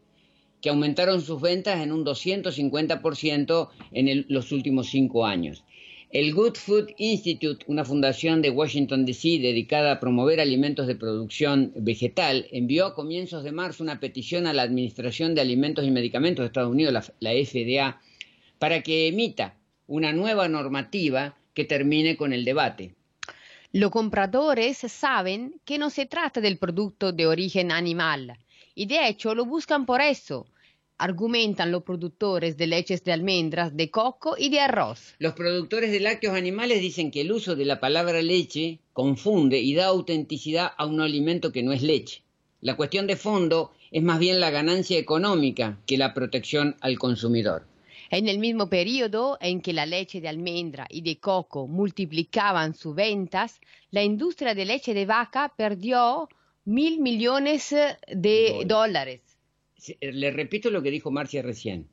[0.60, 5.63] que aumentaron sus ventas en un 250% en los últimos cinco años.
[6.12, 9.39] El Good Food Institute, una fundación de Washington, D.C.
[9.39, 14.52] dedicada a promover alimentos de producción vegetal, envió a comienzos de marzo una petición a
[14.52, 18.02] la Administración de Alimentos y Medicamentos de Estados Unidos, la, FDA,
[18.60, 19.56] para que emita
[19.88, 22.94] una nueva normativa que termine con el debate.
[23.73, 28.38] Los compradores saben que no se trata del producto de origen animal
[28.75, 30.45] y de hecho lo buscan por eso,
[30.97, 35.15] argumentan los productores de leches de almendras, de coco y de arroz.
[35.19, 39.73] Los productores de lácteos animales dicen que el uso de la palabra leche confunde y
[39.73, 42.23] da autenticidad a un alimento que no es leche.
[42.60, 47.70] La cuestión de fondo es más bien la ganancia económica que la protección al consumidor.
[48.13, 52.93] En el mismo periodo en que la leche de almendra y de coco multiplicaban sus
[52.93, 56.28] ventas, la industria de leche de vaca perdió
[56.65, 57.74] mil millones
[58.10, 59.21] de dólares.
[60.02, 61.88] Le repito lo que dijo Marcia recién.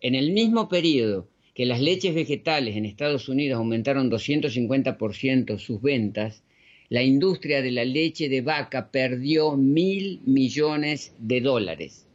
[0.00, 6.42] En el mismo periodo que las leches vegetales en Estados Unidos aumentaron 250% sus ventas,
[6.88, 12.05] la industria de la leche de vaca perdió mil millones de dólares.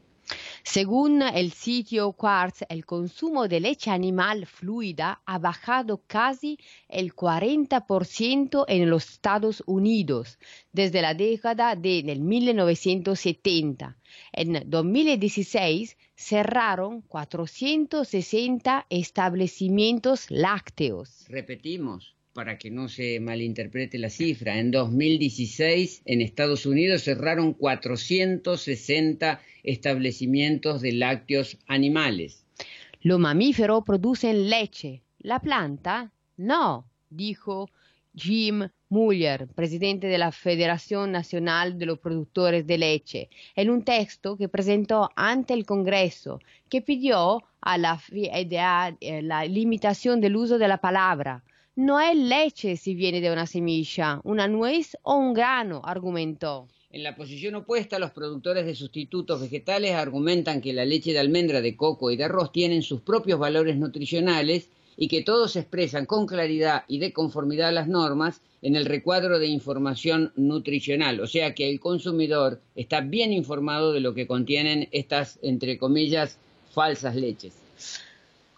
[0.74, 6.58] Según el sitio Quartz, el consumo de leche animal fluida ha bajado casi
[6.88, 10.40] el 40% en los Estados Unidos
[10.72, 13.98] desde la década de 1970.
[14.32, 21.26] En 2016 cerraron 460 establecimientos lácteos.
[21.28, 29.42] Repetimos, para que no se malinterprete la cifra, en 2016 en Estados Unidos cerraron 460
[29.64, 32.46] establecimientos de lácteos animales.
[33.02, 37.70] Los mamíferos producen leche, la planta no, dijo
[38.16, 44.38] Jim Muller, presidente de la Federación Nacional de los Productores de Leche, en un texto
[44.38, 50.68] que presentó ante el Congreso, que pidió a la, eh, la limitación del uso de
[50.68, 51.44] la palabra.
[51.84, 56.68] No es leche si viene de una semilla, una nuez o un grano, argumentó.
[56.92, 61.60] En la posición opuesta, los productores de sustitutos vegetales argumentan que la leche de almendra,
[61.60, 66.28] de coco y de arroz tienen sus propios valores nutricionales y que todos expresan con
[66.28, 71.56] claridad y de conformidad a las normas en el recuadro de información nutricional, o sea
[71.56, 76.38] que el consumidor está bien informado de lo que contienen estas, entre comillas,
[76.76, 77.54] falsas leches.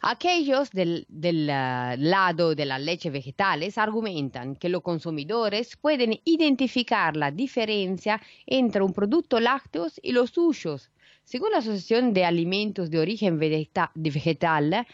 [0.06, 7.32] Aquellos del, ah, lado de las leches vegetales argumentan que los consumidores pueden identificar la
[7.32, 10.92] diferencia entre un producto lácteo y los suyos.
[11.24, 14.86] Según la Asociación de Alimentos de Origen Vegetal,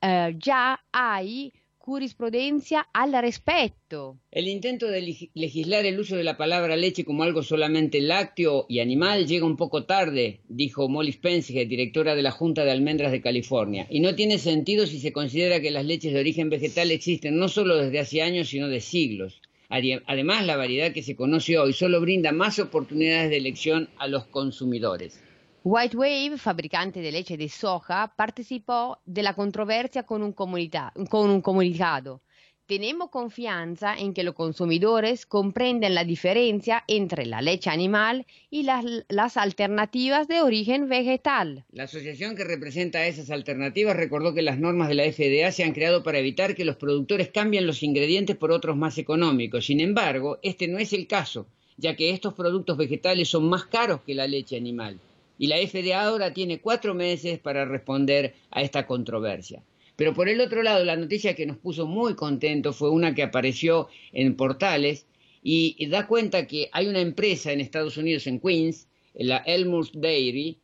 [0.00, 1.52] eh, ya hay
[1.86, 4.18] jurisprudencia al respecto.
[4.32, 8.80] El intento de legislar el uso de la palabra leche como algo solamente lácteo y
[8.80, 13.20] animal llega un poco tarde, dijo Molly Spencer, directora de la Junta de Almendras de
[13.20, 17.38] California, y no tiene sentido si se considera que las leches de origen vegetal existen
[17.38, 19.40] no solo desde hace años, sino de siglos.
[19.68, 24.24] Además, la variedad que se conoce hoy solo brinda más oportunidades de elección a los
[24.24, 25.20] consumidores.
[25.68, 31.40] White Wave, fabricante de leche de soja, participó de la controversia con un, con un
[31.40, 32.22] comunicado.
[32.66, 38.84] Tenemos confianza en que los consumidores comprenden la diferencia entre la leche animal y las,
[39.08, 41.64] las, alternativas de origen vegetal.
[41.72, 45.72] La asociación que representa esas alternativas recordó que las normas de la FDA se han
[45.72, 49.66] creado para evitar que los productores cambien los ingredientes por otros más económicos.
[49.66, 54.02] Sin embargo, este no es el caso, ya que estos productos vegetales son más caros
[54.02, 55.00] que la leche animal
[55.38, 59.62] y la FDA ahora tiene cuatro meses para responder a esta controversia.
[59.96, 63.22] Pero por el otro lado, la noticia que nos puso muy contentos fue una que
[63.22, 65.06] apareció en portales
[65.42, 70.58] y, da cuenta que hay una empresa en Estados Unidos, en Queens, la Elmer's Dairy,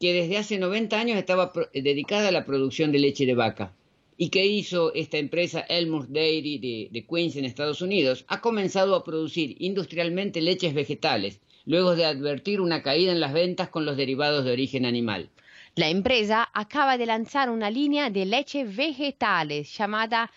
[0.00, 3.74] que desde hace 90 años estaba dedicada a la producción de leche de vaca.
[4.16, 8.24] ¿Y qué hizo esta empresa Elmer's Dairy de Queens en Estados Unidos?
[8.28, 13.68] Ha comenzado a producir industrialmente leches vegetales luego de advertir una caída en las ventas
[13.68, 15.30] con los derivados de origen animal.
[15.76, 20.30] La empresa acaba de lanzar una línea de leche vegetales llamada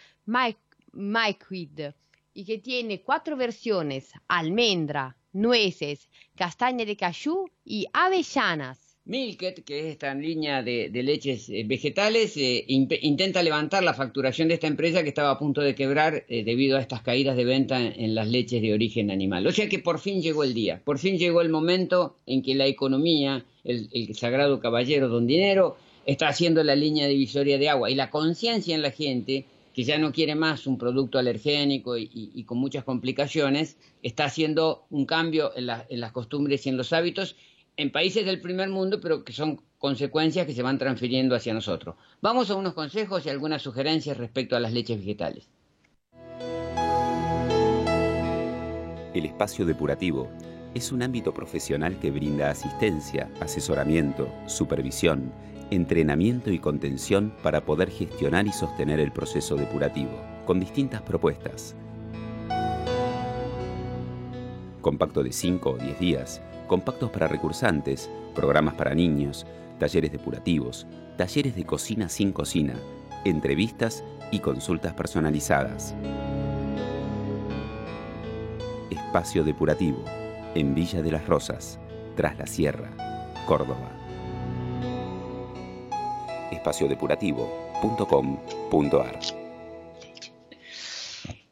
[0.93, 1.91] MyQuid
[2.33, 8.86] y que tiene cuatro versiones, almendra, nueces, castaña de cashew y avellanas.
[9.07, 14.55] Milket, que es esta línea de, leches eh, vegetales, eh, intenta levantar la facturación de
[14.55, 17.81] esta empresa que estaba a punto de quebrar eh, debido a estas caídas de venta
[17.81, 19.47] en, las leches de origen animal.
[19.47, 22.53] O sea que por fin llegó el día, por fin llegó el momento en que
[22.53, 27.95] la economía, el, sagrado caballero don dinero, está haciendo la línea divisoria de agua y
[27.95, 32.57] la conciencia en la gente que ya no quiere más un producto alergénico y, con
[32.57, 37.35] muchas complicaciones, está haciendo un cambio en las costumbres y en los hábitos
[37.77, 41.95] en países del primer mundo, pero que son consecuencias que se van transfiriendo hacia nosotros.
[42.21, 45.47] Vamos a unos consejos y algunas sugerencias respecto a las leches vegetales.
[49.13, 50.29] El espacio depurativo
[50.73, 55.31] es un ámbito profesional que brinda asistencia, asesoramiento, supervisión,
[55.69, 61.75] entrenamiento y contención para poder gestionar y sostener el proceso depurativo, con distintas propuestas.
[64.81, 69.47] Compacto de 5 o 10 días compactos para recursantes, programas para niños,
[69.79, 70.85] talleres depurativos,
[71.17, 72.75] talleres de cocina sin cocina,
[73.25, 75.95] entrevistas y consultas personalizadas.
[78.89, 80.03] Espacio Depurativo,
[80.53, 81.79] en Villa de las Rosas,
[82.15, 82.91] tras la Sierra,
[83.47, 83.89] Córdoba.
[86.51, 89.36] espaciodepurativo.com.ar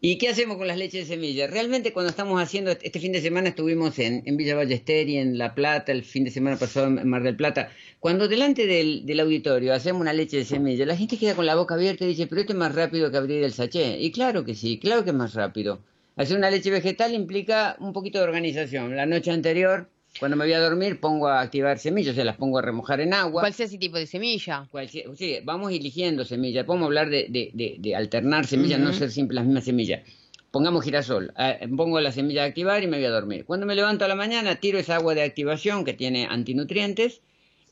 [0.07, 1.47] ¿Y qué hacemos con las leches de semilla?
[1.47, 5.55] Realmente cuando estamos haciendo, este fin de semana estuvimos en, Villa Ballester y en La
[5.55, 10.01] Plata, el fin de semana pasado en Mar del Plata, cuando delante del, auditorio hacemos
[10.01, 12.53] una leche de semilla, la gente queda con la boca abierta y dice, pero esto
[12.53, 13.99] es más rápido que abrir el sachet.
[13.99, 15.79] Y claro que sí, claro que es más rápido.
[16.17, 18.95] Hacer una leche vegetal implica un poquito de organización.
[18.95, 22.37] La noche anterior cuando me voy a dormir pongo a activar semillas, o sea, las
[22.37, 23.41] pongo a remojar en agua.
[23.41, 24.67] Cualquier tipo de semilla.
[24.89, 26.65] sí, vamos eligiendo semillas.
[26.65, 30.03] Podemos hablar de, alternar semillas, no ser siempre las mismas semillas.
[30.51, 33.43] Pongamos girasol, ah, pongo la semilla a activar y me voy a dormir.
[33.43, 37.21] Cuando me levanto a la mañana, tiro esa agua de activación que tiene antinutrientes,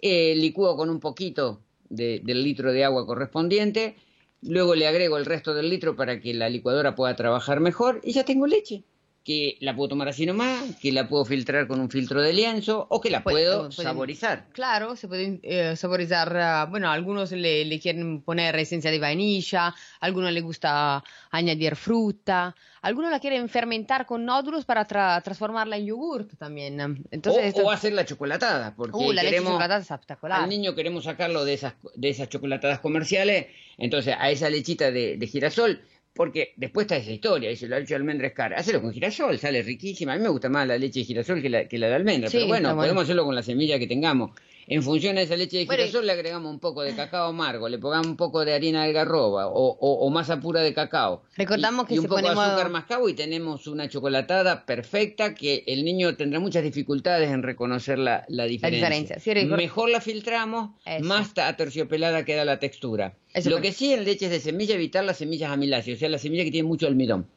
[0.01, 3.95] eh, licúo con un poquito del litro de agua correspondiente,
[4.41, 8.11] luego le agrego el resto del litro para que la licuadora pueda trabajar mejor y
[8.11, 8.83] ya tengo leche
[9.23, 12.85] que la puedo tomar así nomás, que la puedo filtrar con un filtro de lienzo
[12.89, 14.47] o que la puedo saborizar.
[14.51, 19.73] Claro, se puede eh, saborizar, ah, bueno, algunos le, le, quieren poner esencia de vainilla,
[20.01, 26.37] algunos les gusta añadir fruta, algunos la quieren fermentar con nódulos para transformarla en yogurt
[26.37, 27.05] también.
[27.09, 30.41] Entonces, o, hacer la chocolatada, porque uh, la queremos, chocolatada es espectacular.
[30.41, 35.15] al niño queremos sacarlo de esas, de esas chocolatadas comerciales, entonces a esa lechita de,
[35.15, 35.81] de girasol
[36.13, 38.57] porque después está esa historia, dice, la leche de almendra es cara.
[38.57, 40.13] Hacelo con girasol, sale riquísima.
[40.13, 42.29] A mí me gusta más la leche de girasol que la, que la de almendra.
[42.31, 44.31] pero bueno, podemos hacerlo con la semilla que tengamos.
[44.67, 47.79] En función a esa leche de girasol le agregamos un poco de cacao amargo, le
[47.79, 51.23] pongamos un poco de harina de algarroba o, o, masa pura de cacao.
[51.35, 55.83] Recordamos que y un poco de azúcar mascabo y tenemos una chocolatada perfecta que el
[55.83, 59.17] niño tendrá muchas dificultades en reconocer la, diferencia.
[59.45, 60.71] Mejor la filtramos,
[61.01, 63.17] más aterciopelada queda la textura.
[63.45, 66.45] Lo que sí en leches de semilla, evitar las semillas amiláceas, o sea, las semillas
[66.45, 67.27] que tienen mucho almidón.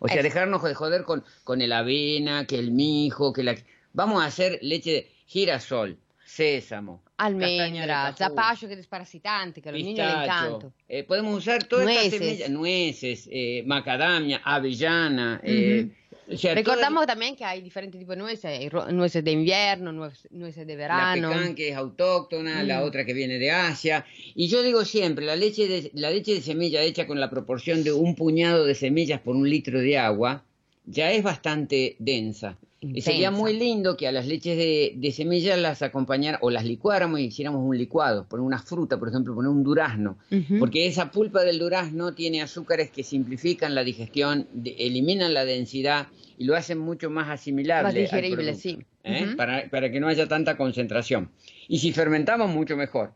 [0.00, 3.54] O sea, dejarnos de joder con, con el avena, que el mijo, que la...
[3.94, 5.98] Vamos a hacer leche de girasol,
[6.34, 10.70] sésamo, almendra, zapallo que es desparasitante, que a los niños les encanta.
[10.88, 12.12] Eh, podemos usar todas nueces.
[12.12, 15.88] estas semillas, nueces, eh, macadamia, avellana, eh,
[16.26, 21.28] Recordamos también que hay diferentes tipos de nueces, nueces de invierno, nueces, de verano.
[21.28, 24.06] La pecan que es autóctona, la otra que viene de Asia.
[24.34, 27.84] Y yo digo siempre, la leche de, la leche de semilla hecha con la proporción
[27.84, 30.44] de un puñado de semillas por un litro de agua,
[30.86, 32.56] ya es bastante densa.
[32.92, 37.20] Y sería muy lindo que a las leches de, semillas las acompañara o las licuáramos
[37.20, 40.18] y hiciéramos un licuado, poner una fruta, por ejemplo, poner un durazno,
[40.58, 46.44] porque esa pulpa del durazno tiene azúcares que simplifican la digestión, eliminan la densidad y
[46.44, 47.84] lo hacen mucho más asimilable.
[47.84, 48.78] Más digerible, sí.
[49.04, 49.34] ¿eh?
[49.36, 51.30] para, para que no haya tanta concentración.
[51.68, 53.12] Y si fermentamos, mucho mejor.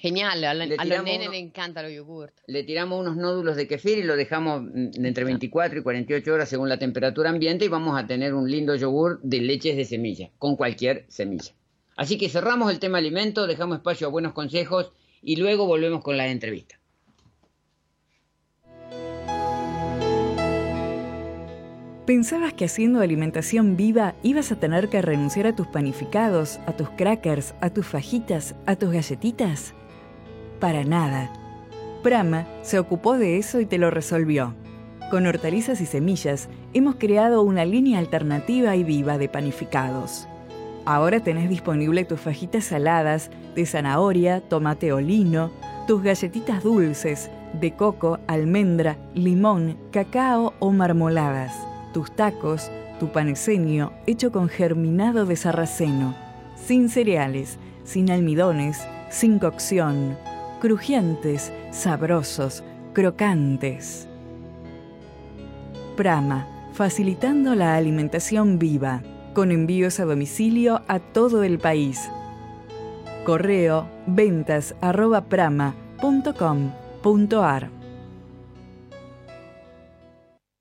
[0.00, 0.68] Genial, a, los
[1.02, 2.32] nenes les encanta los yogurt.
[2.46, 4.62] Le tiramos unos nódulos de kefir y lo dejamos
[4.94, 8.76] entre 24 y 48 horas según la temperatura ambiente y vamos a tener un lindo
[8.76, 11.52] yogur de leches de semilla, con cualquier semilla.
[11.96, 16.16] Así que cerramos el tema alimento, dejamos espacio a buenos consejos y luego volvemos con
[16.16, 16.78] la entrevista.
[22.06, 26.88] ¿Pensabas que haciendo alimentación viva ibas a tener que renunciar a tus panificados, a tus
[26.90, 29.74] crackers, a tus fajitas, a tus galletitas?
[30.60, 31.30] Para nada.
[32.02, 34.54] Prama se ocupó de eso y te lo resolvió.
[35.10, 40.28] Con hortalizas y semillas hemos creado una línea alternativa y viva de panificados.
[40.84, 45.50] Ahora tenés disponible tus fajitas saladas de zanahoria, tomate o lino,
[45.86, 51.54] tus galletitas dulces de coco, almendra, limón, cacao o marmoladas,
[51.92, 56.14] tus tacos, tu paneseño hecho con germinado de sarraceno,
[56.56, 60.16] sin cereales, sin almidones, sin cocción,
[60.60, 64.08] crujientes, sabrosos, crocantes.
[65.96, 69.02] Prama, facilitando la alimentación viva,
[69.34, 72.10] con envíos a domicilio a todo el país.
[73.24, 75.24] Correo ventas arroba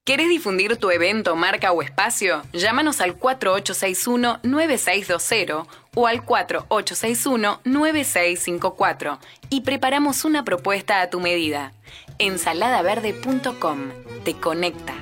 [0.08, 2.42] ¿Querés difundir tu evento, marca o espacio?
[2.54, 11.74] Llámanos al 4861-9620 o al 4861-9654 y preparamos una propuesta a tu medida.
[12.20, 13.80] Ensaladaverde.com
[14.24, 14.94] te conecta.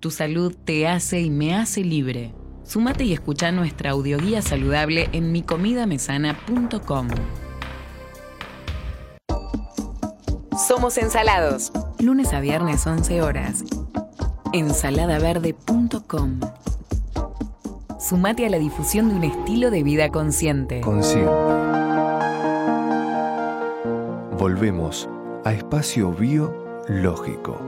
[0.00, 2.32] Tu salud te hace y me hace libre.
[2.64, 7.08] Súmate y escucha nuestra audioguía saludable en micomidamesana.com.
[10.66, 11.70] Somos Ensalados.
[12.02, 13.62] Lunes a viernes 11 horas
[14.52, 16.40] ensaladaverde.com.
[17.98, 20.80] Sumate a la difusión de un estilo de vida consciente.
[20.80, 21.30] Consciente.
[24.38, 25.08] Volvemos
[25.44, 27.58] a espacio biológico.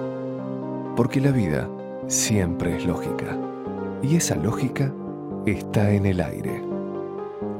[0.96, 1.68] Porque la vida
[2.08, 3.36] siempre es lógica.
[4.02, 4.92] Y esa lógica
[5.44, 6.64] está en el aire.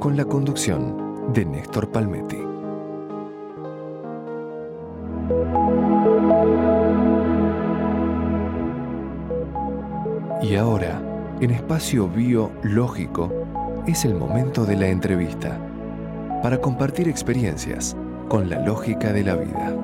[0.00, 2.38] Con la conducción de Néstor Palmetti.
[10.42, 11.00] Y ahora,
[11.40, 13.32] en espacio biológico,
[13.86, 15.56] es el momento de la entrevista
[16.42, 17.96] para compartir experiencias
[18.28, 19.76] con la lógica de la vida.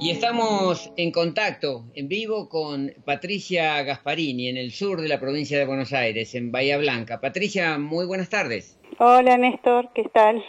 [0.00, 5.56] Y estamos en contacto, en vivo, con Patricia Gasparini, en el sur de la provincia
[5.56, 7.20] de Buenos Aires, en Bahía Blanca.
[7.20, 8.76] Patricia, muy buenas tardes.
[8.98, 10.42] Hola Néstor, ¿qué tal?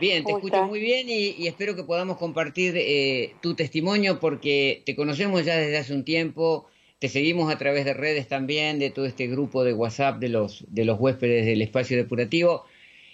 [0.00, 4.96] Bien, te escucho muy bien y, espero que podamos compartir eh, tu testimonio porque te
[4.96, 6.66] conocemos ya desde hace un tiempo,
[6.98, 10.64] te seguimos a través de redes también, de todo este grupo de WhatsApp de los,
[10.68, 12.64] de los huéspedes del espacio depurativo.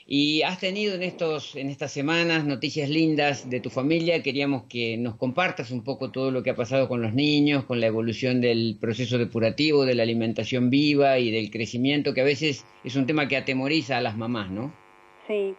[0.09, 4.23] Y has tenido en, estos, en estas semanas noticias lindas de tu familia.
[4.23, 7.81] Queríamos que nos compartas un poco todo lo que ha pasado con los niños, con
[7.81, 12.65] la evolución del proceso depurativo, de la alimentación viva y del crecimiento, que a veces
[12.85, 14.73] es un tema que atemoriza a las mamás, ¿no?
[15.27, 15.57] Sí,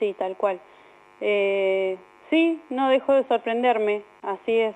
[0.00, 0.60] sí, tal cual.
[1.20, 1.96] Eh,
[2.30, 4.74] sí, no dejo de sorprenderme, así es.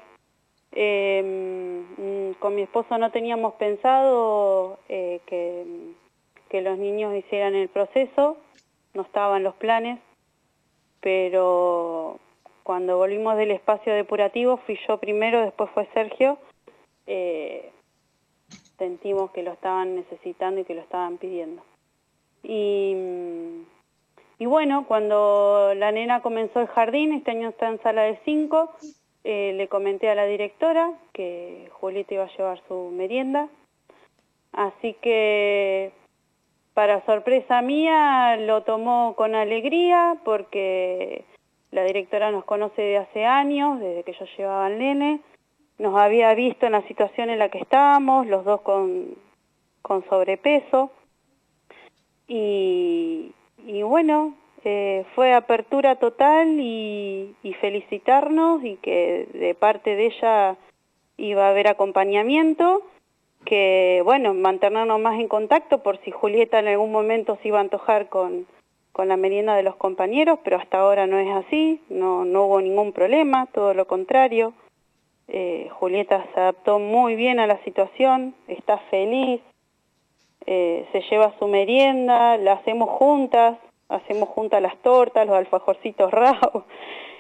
[0.71, 5.65] Em, con mi esposo no teníamos pensado eh, que,
[6.49, 8.37] que los niños hicieran el proceso,
[8.93, 9.99] no estaban los planes,
[11.01, 12.19] pero
[12.65, 16.39] cuando volvimos del espacio depurativo fui yo primero, después fue Sergio,
[17.07, 17.71] eh,
[18.79, 21.63] sentimos que lo estaban necesitando y que lo estaban pidiendo.
[22.43, 23.65] Y,
[24.39, 28.73] y bueno, cuando la nena comenzó el jardín, este año está en sala de cinco,
[29.23, 33.49] eh, le comenté a la directora que Julieta iba a llevar su merienda,
[34.53, 35.93] así que
[36.75, 41.25] para sorpresa mía lo tomó con alegría porque
[41.71, 45.21] la directora nos conoce de hace años, desde que yo llevaba al nene,
[45.79, 49.15] nos había visto en la situación en la que estábamos, los dos con,
[49.83, 50.91] con sobrepeso,
[52.27, 53.33] y,
[53.67, 54.35] y bueno,
[54.65, 60.57] eh, fue apertura total y, y felicitarnos y que de parte de ella
[61.17, 62.83] iba a haber acompañamiento
[63.45, 67.63] que, bueno, mantenernos más en contacto por si Julieta en algún momento se iba a
[67.63, 68.47] antojar con,
[68.93, 72.61] con la merienda de los compañeros, pero hasta ahora no es así, no, no hubo
[72.61, 74.55] ningún problema, todo lo contrario.
[75.29, 79.41] Eh, Julieta se adaptó muy bien a la situación, está feliz,
[80.47, 86.65] eh, se lleva su merienda, la hacemos juntas, hacemos juntas las tortas, los alfajorcitos raros.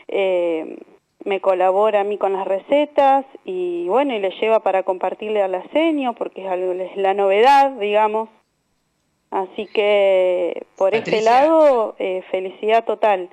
[0.09, 0.79] Eh,
[1.25, 5.49] me colabora a mí con las recetas y bueno, y le lleva para compartirle a
[5.49, 8.29] la seño porque es, algo, es la novedad, digamos.
[9.31, 13.31] Así que por este lado, eh, felicidad total.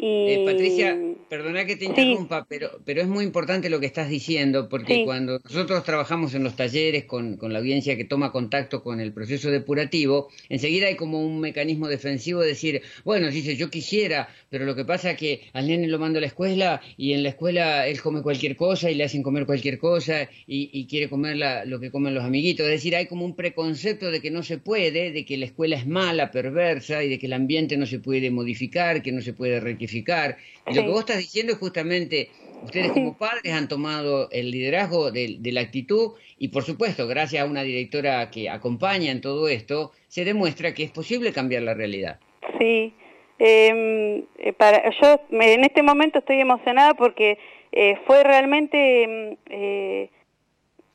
[0.00, 0.96] Eh, Patricia,
[1.28, 5.40] perdona que te interrumpa, pero, pero es muy importante lo que estás diciendo, porque cuando
[5.42, 9.50] nosotros trabajamos en los talleres con, con, la audiencia que toma contacto con el proceso
[9.50, 14.76] depurativo, enseguida hay como un mecanismo defensivo de decir, bueno, dice, yo quisiera, pero lo
[14.76, 17.88] que pasa es que al nene lo mando a la escuela y en la escuela
[17.88, 21.64] él come cualquier cosa y le hacen comer cualquier cosa y, y quiere comer la,
[21.64, 22.66] lo que comen los amiguitos.
[22.66, 25.74] Es decir, hay como un preconcepto de que no se puede, de que la escuela
[25.74, 29.32] es mala, perversa y de que el ambiente no se puede modificar, que no se
[29.32, 32.30] puede rectificar y lo que vos estás diciendo es justamente,
[32.62, 37.46] ustedes como padres han tomado el liderazgo de, la actitud y por supuesto, gracias a
[37.46, 42.20] una directora que acompaña en todo esto, se demuestra que es posible cambiar la realidad.
[42.58, 42.92] Sí,
[43.38, 47.38] em, eh, para, yo en este momento estoy emocionada porque
[47.72, 50.10] eh, fue realmente em, eh,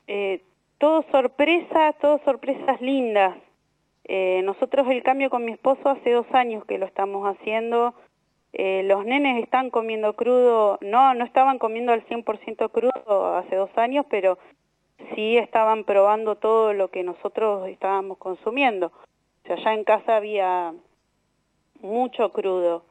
[0.08, 0.42] eh,
[0.78, 3.38] todo sorpresa, todo sorpresas lindas.
[4.44, 7.94] nosotros el cambio con mi esposo hace dos años que lo estamos haciendo
[8.54, 13.72] eh, los nenes están comiendo crudo, no, no estaban comiendo al 100% crudo hace dos
[13.76, 14.38] años, pero
[15.16, 18.92] sí estaban probando todo lo que nosotros estábamos consumiendo.
[19.50, 20.74] O sea, en casa había
[21.82, 22.86] mucho crudo.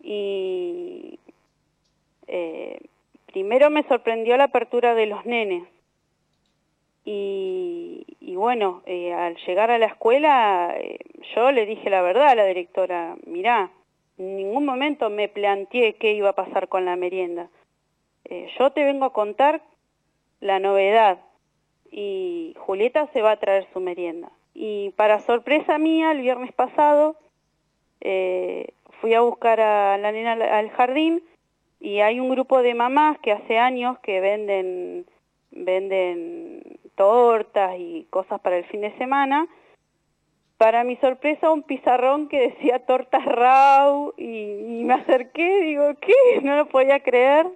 [0.00, 1.18] Y
[2.26, 2.80] eh,
[3.26, 5.64] primero me sorprendió la apertura de los nenes.
[7.04, 10.98] Y, y bueno, eh, al llegar a la escuela, eh,
[11.34, 13.70] yo le dije la verdad a la directora, mirá,
[14.22, 17.48] en ningún momento me planteé qué iba a pasar con la merienda.
[18.24, 19.62] Eh, yo te vengo a contar
[20.40, 21.18] la novedad
[21.90, 24.30] y Julieta se va a traer su merienda.
[24.54, 27.16] Y para sorpresa mía, el viernes pasado
[28.00, 28.68] eh,
[29.00, 31.24] fui a buscar a la nena al jardín
[31.80, 35.04] y hay un grupo de mamás que hace años que venden,
[35.50, 36.62] venden
[36.94, 39.48] tortas y cosas para el fin de semana
[40.62, 46.12] para mi sorpresa un pizarrón que decía tortas raw y, me acerqué, digo, ¿qué?
[46.44, 47.48] No lo podía creer.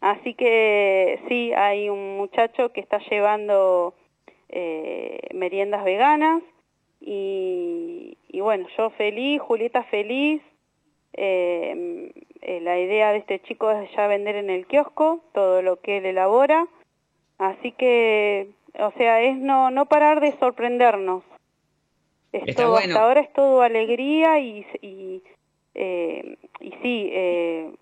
[0.00, 3.92] Así que sí, hay un muchacho que está llevando
[4.48, 6.42] eh, meriendas veganas
[6.98, 10.40] y, bueno, yo feliz, Julieta feliz.
[11.12, 12.10] Eh,
[12.62, 16.06] la idea de este chico es ya vender en el kiosco todo lo que él
[16.06, 16.66] elabora.
[17.36, 21.22] Así que, o sea, es no, no parar de sorprendernos.
[22.32, 25.22] Esto, Hasta ahora es todo alegría y, y,
[25.74, 27.72] eh, y sí, eh,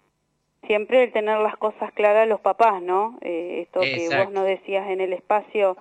[0.66, 3.18] siempre el tener las cosas claras los papás, ¿no?
[3.20, 5.76] Eh, esto que vos nos decías en el espacio,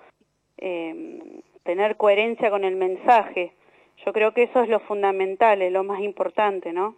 [0.58, 3.54] eh, tener coherencia con el mensaje.
[4.06, 6.96] Yo creo que eso es lo fundamental, es lo más importante, ¿no?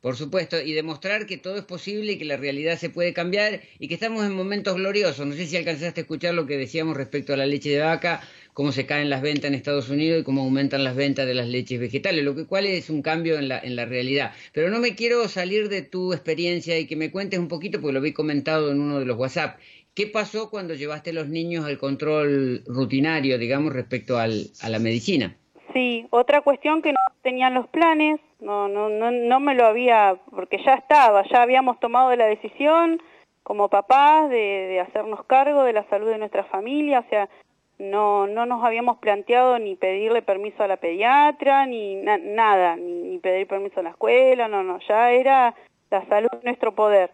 [0.00, 3.62] Por supuesto, y demostrar que todo es posible y que la realidad se puede cambiar
[3.80, 5.26] y que estamos en momentos gloriosos.
[5.26, 8.22] No sé si alcanzaste a escuchar lo que decíamos respecto a la leche de vaca,
[8.54, 11.48] cómo se caen las ventas en Estados Unidos y cómo aumentan las ventas de las
[11.48, 14.32] leches vegetales, lo que cual es un cambio en la, en la realidad.
[14.52, 17.94] Pero no me quiero salir de tu experiencia y que me cuentes un poquito, porque
[17.94, 19.58] lo vi comentado en uno de los WhatsApp.
[19.94, 24.78] ¿Qué pasó cuando llevaste a los niños al control rutinario, digamos, respecto al, a la
[24.78, 25.36] medicina?
[25.72, 30.16] Sí, otra cuestión que no tenían los planes, no, no, no, no me lo había,
[30.30, 33.02] porque ya estaba, ya habíamos tomado la decisión
[33.42, 37.28] como papás de, hacernos cargo de la salud de nuestra familia, o sea,
[37.78, 43.18] no, no nos habíamos planteado ni pedirle permiso a la pediatra, ni nada, ni, ni,
[43.18, 45.54] pedir permiso a la escuela, no, no, ya era
[45.90, 47.10] la salud nuestro poder.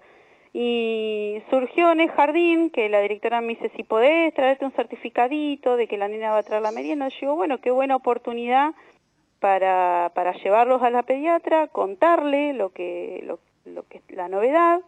[0.57, 5.77] Y surgió en el jardín que la directora me dice, si podés traerte un certificadito
[5.77, 7.09] de que la nena va a traer la merienda.
[7.09, 8.73] Yo digo, bueno, qué buena oportunidad
[9.41, 14.81] para, para llevarlos a la pediatra, contarle lo que, lo, lo que es la novedad.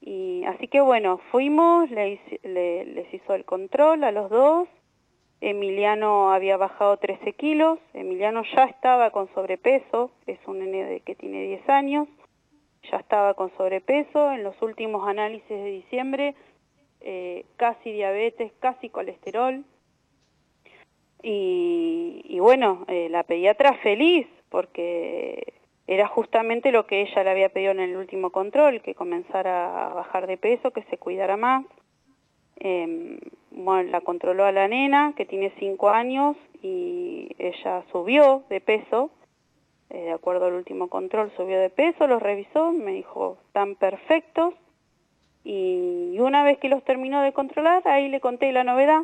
[0.00, 4.66] Y así que bueno, fuimos, le, le, les hizo el control a los dos.
[5.40, 11.44] Emiliano había bajado 13 kilos, Emiliano ya estaba con sobrepeso, es un nene que tiene
[11.44, 12.08] 10 años
[12.90, 16.34] ya estaba con sobrepeso, en los últimos análisis de diciembre
[17.00, 19.64] eh, casi diabetes, casi colesterol.
[21.22, 25.54] Y, y bueno, eh, la pediatra feliz porque
[25.86, 29.94] era justamente lo que ella le había pedido en el último control, que comenzara a
[29.94, 31.64] bajar de peso, que se cuidara más.
[32.60, 33.18] Eh,
[33.50, 39.10] bueno, la controló a la nena, que tiene 5 años, y ella subió de peso,
[39.90, 44.54] eh, de acuerdo al último control, subió de peso, los revisó, me dijo, están perfectos.
[45.44, 49.00] Y una vez que los terminó de controlar, ahí le conté la novedad,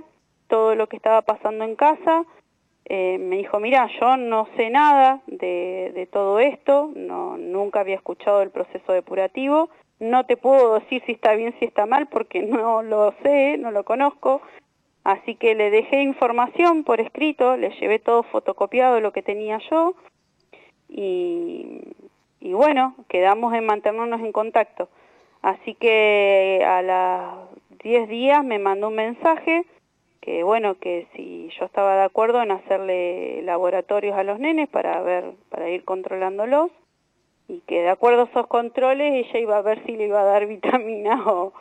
[0.47, 2.25] todo lo que estaba pasando en casa.
[2.85, 8.43] Eh, me dijo, mira, yo no sé nada de, todo esto, no, nunca había escuchado
[8.43, 9.71] el proceso depurativo,
[10.01, 13.71] no te puedo decir si está bien, si está mal, porque no lo sé, no
[13.71, 14.43] lo conozco.
[15.03, 19.95] Así que le dejé información por escrito, le llevé todo fotocopiado lo que tenía yo
[20.95, 21.81] y,
[22.41, 24.89] y bueno, quedamos en mantenernos en contacto.
[25.43, 27.35] Así que a las
[27.83, 29.67] 10 días me mandó un mensaje
[30.25, 35.03] que bueno, que si yo estaba de acuerdo en hacerle laboratorios a los nenes para
[35.03, 36.71] ver, para ir controlándolos
[37.47, 40.25] y que de acuerdo a esos controles ella iba a ver si le iba a
[40.25, 41.53] dar vitaminas o,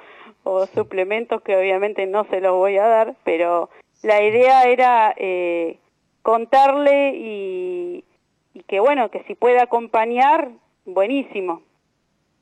[0.46, 3.70] o suplementos que obviamente no se los voy a dar, pero
[4.02, 5.78] la idea era eh,
[6.22, 8.06] contarle y,
[8.54, 10.52] y que bueno, que si puede acompañar,
[10.86, 11.64] buenísimo.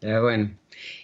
[0.03, 0.49] Ah, bueno.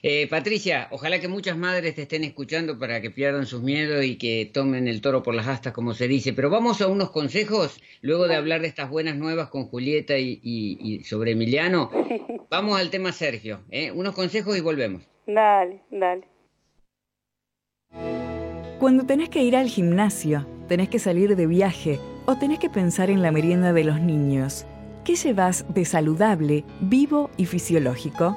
[0.01, 4.17] Eh, Patricia, ojalá que muchas madres te estén escuchando para que pierdan sus miedos y
[4.17, 6.33] que tomen el toro por las astas, como se dice.
[6.33, 10.39] Pero vamos a unos consejos, luego de hablar de estas buenas nuevas con Julieta y,
[10.41, 11.91] y, y sobre Emiliano.
[12.49, 13.59] Vamos al tema Sergio.
[13.69, 13.91] ¿eh?
[13.91, 15.03] Unos consejos y volvemos.
[15.27, 16.23] Dale, dale.
[18.79, 23.09] Cuando tenés que ir al gimnasio, tenés que salir de viaje o tenés que pensar
[23.09, 24.65] en la merienda de los niños.
[25.07, 28.35] ¿Qué llevas de saludable, vivo y fisiológico?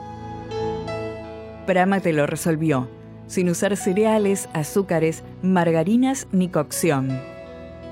[1.66, 2.88] Prama te lo resolvió,
[3.26, 7.10] sin usar cereales, azúcares, margarinas ni cocción.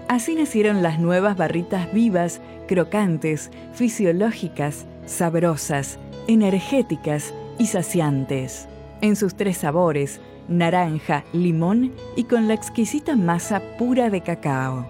[0.09, 5.99] Así nacieron las nuevas barritas vivas, crocantes, fisiológicas, sabrosas,
[6.29, 8.68] energéticas y saciantes.
[9.01, 14.87] En sus tres sabores, naranja, limón y con la exquisita masa pura de cacao.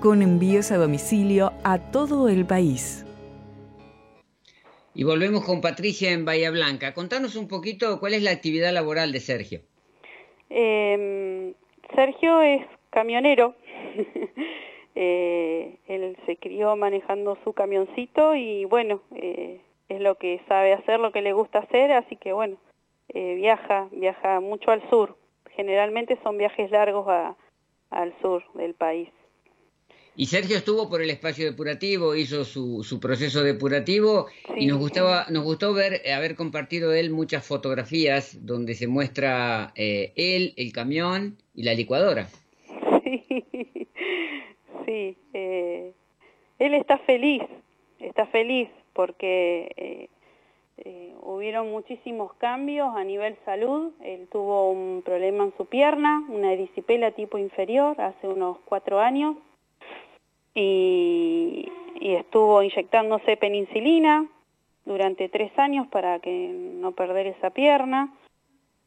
[0.00, 3.04] Con envíos a domicilio a todo el país.
[4.94, 6.94] Y volvemos con Patricia en Bahía Blanca.
[6.94, 9.60] Contanos un poquito cuál es la actividad laboral de Sergio.
[10.48, 11.52] Eh,
[11.94, 13.56] Sergio es camionero.
[14.94, 19.60] eh, él se crió manejando su camioncito y bueno, eh,
[19.90, 22.56] es lo que sabe hacer, lo que le gusta hacer, así que bueno,
[23.08, 25.16] eh, viaja, viaja mucho al sur.
[25.56, 27.06] Generalmente son viajes largos
[27.90, 29.08] al sur del país.
[30.16, 34.26] Y Sergio estuvo por el espacio depurativo, hizo su, su proceso depurativo
[34.56, 40.12] y nos gustaba, nos gustó ver, haber compartido él muchas fotografías donde se muestra eh,
[40.16, 42.28] él, el camión y la licuadora.
[43.02, 43.24] Sí,
[44.86, 45.16] sí.
[45.32, 45.92] Eh,
[46.58, 47.42] él está feliz,
[47.98, 50.08] está feliz porque eh,
[50.78, 53.92] eh, hubieron muchísimos cambios a nivel salud.
[54.02, 59.36] Él tuvo un problema en su pierna, una erisipela tipo inferior, hace unos cuatro años,
[60.54, 61.70] y,
[62.00, 64.26] estuvo inyectándose penicilina
[64.84, 68.12] durante tres años para que no perder esa pierna.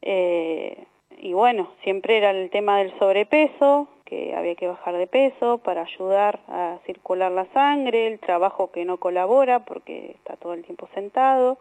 [0.02, 0.84] Eh,
[1.20, 5.82] y bueno, siempre era el tema del sobrepeso, que había que bajar de peso para
[5.82, 10.88] ayudar a circular la sangre, el trabajo que no colabora porque está todo el tiempo
[10.94, 11.58] sentado.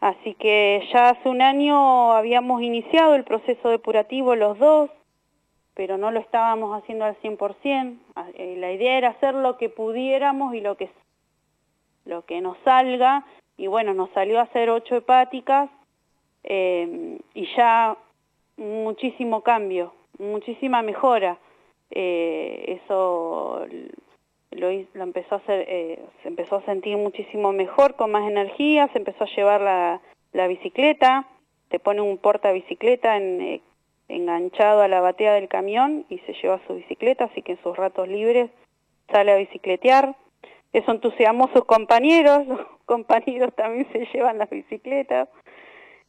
[0.00, 4.90] Así que ya hace un año habíamos iniciado el proceso depurativo los dos,
[5.74, 7.98] pero no lo estábamos haciendo al 100%.
[8.34, 10.90] Eh, la idea era hacer lo que pudiéramos y lo que,
[12.06, 13.26] lo que nos salga.
[13.58, 15.68] Y bueno, nos salió a hacer ocho hepáticas
[16.44, 17.96] eh, y ya
[18.56, 21.38] muchísimo cambio, muchísima mejora.
[21.90, 23.66] Eh, eso
[24.50, 28.98] lo, empezó a hacer, eh, se empezó a sentir muchísimo mejor, con más energía, se
[28.98, 29.60] empezó a llevar
[30.32, 31.26] la, bicicleta,
[31.68, 33.60] te pone un porta bicicleta en, eh,
[34.08, 37.76] enganchado a la batea del camión y se lleva su bicicleta, así que en sus
[37.76, 38.50] ratos libres
[39.10, 40.16] sale a bicicletear.
[40.72, 45.28] Eso entusiasmó sus compañeros, los compañeros también se llevan las bicicletas.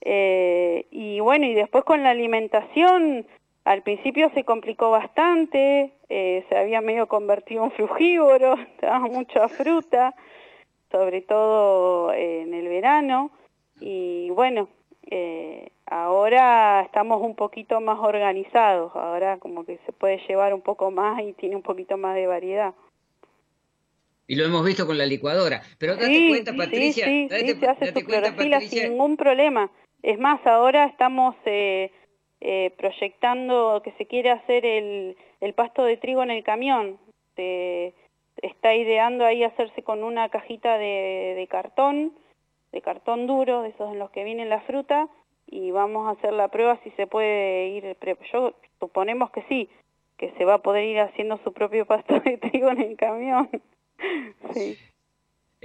[0.01, 3.25] Eh, y bueno, y después con la alimentación,
[3.65, 10.15] al principio se complicó bastante, eh, se había medio convertido en frugívoro, daba mucha fruta,
[10.91, 13.31] sobre todo eh, en el verano,
[13.79, 14.69] y bueno,
[15.09, 20.91] eh, ahora estamos un poquito más organizados, ahora como que se puede llevar un poco
[20.91, 22.75] más y tiene un poquito más de variedad.
[24.27, 25.61] Y lo hemos visto con la licuadora.
[25.77, 27.05] Pero date cuenta, Patricia.
[27.05, 29.69] Sí, sí, se hace su clorofila sin ningún problema.
[30.01, 31.35] Es más, ahora estamos
[32.47, 36.99] eh, proyectando que se quiere hacer el, el, pasto de trigo en el camión.
[37.35, 42.13] Está ideando ahí hacerse con una cajita de, de cartón,
[42.71, 45.09] de cartón duro, de esos en los que viene la fruta,
[45.47, 47.97] y vamos a hacer la prueba si se puede ir,
[48.31, 49.67] yo suponemos que sí,
[50.15, 53.49] que se va a poder ir haciendo su propio pasto de trigo en el camión.
[54.53, 54.77] sí.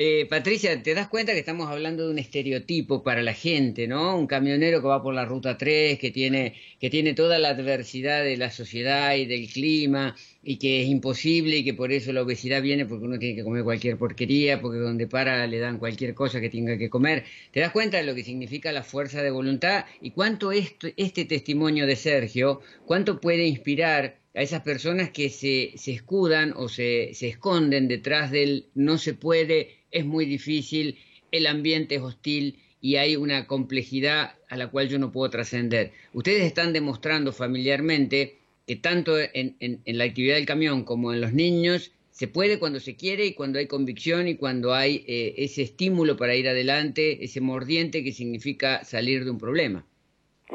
[0.02, 4.16] Eh, Patricia, ¿te das cuenta que estamos hablando de un estereotipo para la gente, ¿no?
[4.16, 8.24] Un camionero que va por la ruta 3, que tiene, que tiene toda la adversidad
[8.24, 12.22] de la sociedad y del clima, y que es imposible y que por eso la
[12.22, 16.14] obesidad viene porque uno tiene que comer cualquier porquería, porque donde para le dan cualquier
[16.14, 17.24] cosa que tenga que comer.
[17.50, 21.26] ¿Te das cuenta de lo que significa la fuerza de voluntad y cuánto este, este
[21.26, 27.12] testimonio de Sergio, cuánto puede inspirar a esas personas que se, se escudan o se,
[27.12, 30.98] se esconden detrás del no se puede, es muy difícil,
[31.32, 35.92] el ambiente es hostil y hay una complejidad a la cual yo no puedo trascender.
[36.12, 41.92] Ustedes están demostrando familiarmente que tanto en, la actividad del camión como en los niños
[42.10, 46.16] se puede cuando se quiere y cuando hay convicción y cuando hay eh, ese estímulo
[46.16, 49.86] para ir adelante, ese mordiente que significa salir de un problema.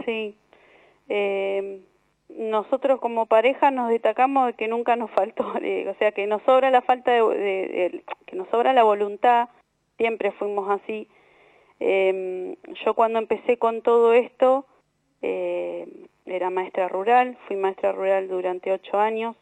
[0.05, 0.35] Sí.
[1.09, 1.81] Eh,
[2.29, 6.71] nosotros como pareja nos destacamos de que nunca nos faltó, o sea, que nos sobra
[6.71, 9.49] la falta de, que nos sobra la voluntad,
[9.97, 11.07] siempre fuimos así.
[11.79, 14.65] Eh, yo cuando empecé con todo esto,
[15.21, 15.87] eh,
[16.25, 19.35] era maestra rural, fui maestra rural durante ocho años.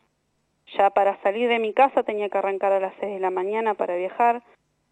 [0.77, 3.73] Ya para salir de mi casa tenía que arrancar a las seis de la mañana
[3.73, 4.43] para viajar.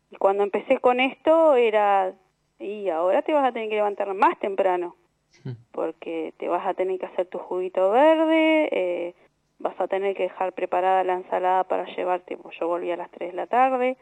[0.10, 2.14] Y cuando empecé con esto era,
[2.60, 4.96] y ahora te vas a tener que levantar más temprano
[5.72, 9.16] porque te vas a tener que hacer tu juguito verde, eh,
[9.60, 13.12] vas a tener que dejar preparada la ensalada para llevarte, pues yo volví a las
[13.12, 13.98] 3 de la tarde,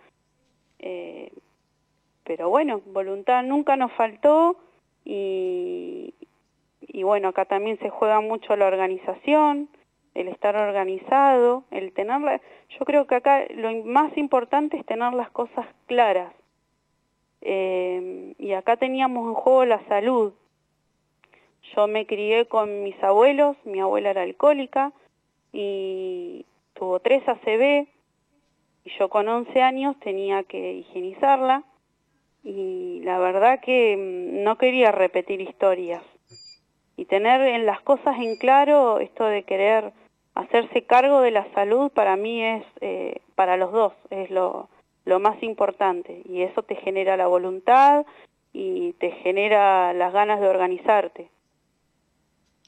[0.79, 1.31] eh,
[2.23, 4.57] pero bueno, voluntad nunca nos faltó
[5.03, 6.13] y,
[6.81, 9.69] y bueno, acá también se juega mucho la organización,
[10.15, 12.41] el estar organizado, el tenerla,
[12.77, 16.33] yo creo que acá lo más importante es tener las cosas claras.
[17.41, 20.33] Eh, y acá teníamos en juego la salud,
[21.75, 24.91] yo me crié con mis abuelos, mi abuela era alcohólica
[25.51, 27.87] y tuvo tres ACV
[28.85, 31.63] y yo con 11 años tenía que higienizarla
[32.43, 36.03] y la verdad que mm, no quería repetir historias
[36.95, 39.93] y tener en las cosas en claro esto de querer
[40.35, 44.69] hacerse cargo de la salud para mí es, eh, para los dos, es lo,
[45.05, 48.05] lo más importante y eso te genera la voluntad
[48.53, 51.29] y te genera las ganas de organizarte.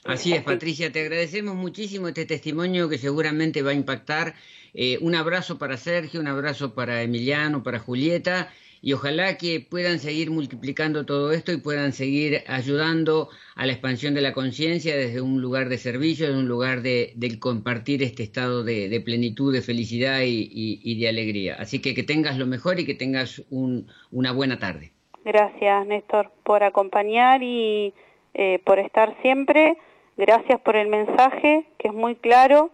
[0.05, 4.33] Así es, Patricia, te agradecemos muchísimo este testimonio que seguramente va a impactar.
[4.73, 9.99] Eh, un abrazo para Sergio, un abrazo para Emiliano, para Julieta y ojalá que puedan
[9.99, 15.21] seguir multiplicando todo esto y puedan seguir ayudando a la expansión de la conciencia desde
[15.21, 20.21] un lugar de servicio, desde un lugar de, compartir este estado de, plenitud, de felicidad
[20.23, 21.57] y, de alegría.
[21.59, 24.91] Así que que tengas lo mejor y que tengas una buena tarde.
[25.23, 27.93] Gracias, Néstor, por acompañar y
[28.33, 29.77] eh, por estar siempre.
[30.21, 32.69] Gracias por el mensaje, que es muy claro.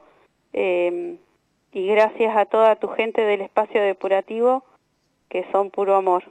[0.52, 1.16] Eh,
[1.72, 4.66] y gracias a toda tu gente del espacio depurativo
[5.30, 6.26] que son puro amor.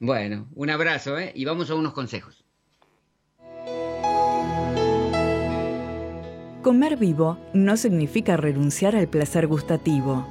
[0.00, 1.32] Bueno, un abrazo ¿eh?
[1.34, 2.46] y vamos a unos consejos.
[6.62, 10.26] Comer vivo no significa renunciar al placer gustativo.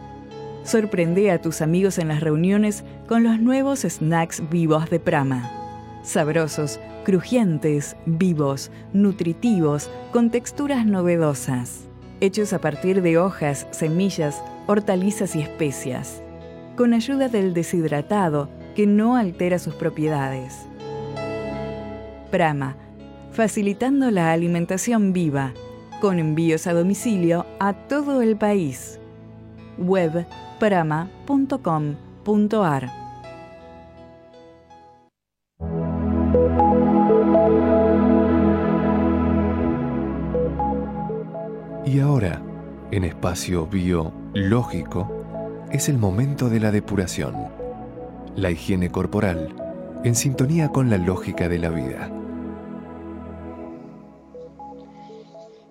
[0.63, 5.64] Sorprende a tus amigos en las reuniones con los nuevos snacks vivos de Prama.
[6.05, 11.89] Sabrosos, crujientes, vivos, nutritivos, con texturas novedosas.
[12.21, 16.21] Hechos a partir de hojas, semillas, hortalizas y especias
[16.75, 20.67] con ayuda del deshidratado que no altera sus propiedades.
[22.31, 22.75] Prama,
[23.31, 25.53] facilitando la alimentación viva,
[26.01, 28.99] con envíos a domicilio a todo el país.
[29.77, 30.27] Web
[30.59, 31.05] prama.com.ar
[41.85, 42.41] Y ahora,
[42.89, 45.07] en espacio biológico,
[45.71, 47.35] es el momento de la depuración,
[48.35, 49.53] la higiene corporal,
[50.03, 52.09] en sintonía con la lógica de la vida.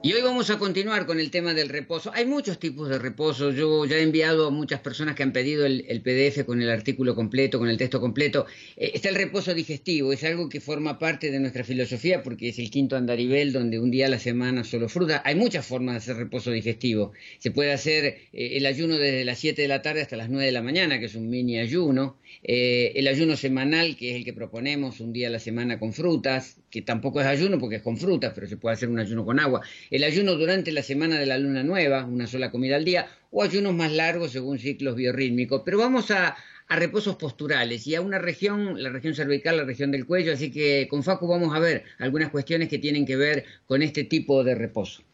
[0.04, 2.12] Y hoy vamos a continuar con el tema del reposo.
[2.12, 3.52] Hay muchos tipos de reposo.
[3.52, 7.14] Yo ya he enviado a muchas personas que han pedido el, PDF con el artículo
[7.14, 8.44] completo, con el texto completo.
[8.76, 10.12] Eh, está el reposo digestivo.
[10.12, 13.90] Es algo que forma parte de nuestra filosofía porque es el quinto andarivel donde un
[13.90, 15.22] día a la semana solo fruta.
[15.24, 17.12] Hay muchas formas de hacer reposo digestivo.
[17.38, 20.44] Se puede hacer eh, el ayuno desde las 7 de la tarde hasta las 9
[20.44, 22.18] de la mañana, que es un mini ayuno.
[22.42, 25.92] Eh, el ayuno semanal, que es el que proponemos, un día a la semana con
[25.92, 29.24] frutas, que tampoco es ayuno porque es con frutas, pero se puede hacer un ayuno
[29.24, 29.62] con agua.
[29.90, 33.42] El ayuno durante la semana de la luna nueva, una sola comida al día, o
[33.42, 35.62] ayunos más largos según ciclos biorrítmicos.
[35.64, 36.36] Pero vamos a,
[36.68, 40.88] reposos posturales y a una región, la región cervical, la región del cuello, así que
[40.88, 44.54] con Facu vamos a ver algunas cuestiones que tienen que ver con este tipo de
[44.54, 45.04] reposo.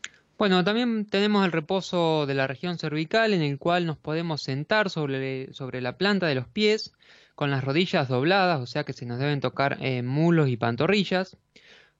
[0.41, 4.89] Bueno, también tenemos el reposo de la región cervical en el cual nos podemos sentar
[4.89, 6.95] sobre, sobre la planta de los pies
[7.35, 11.37] con las rodillas dobladas, o sea que se nos deben tocar eh, mulos y pantorrillas.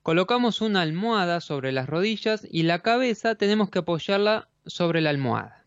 [0.01, 5.63] Colocamos una almohada sobre las rodillas y la cabeza tenemos que apoyarla sobre la almohada.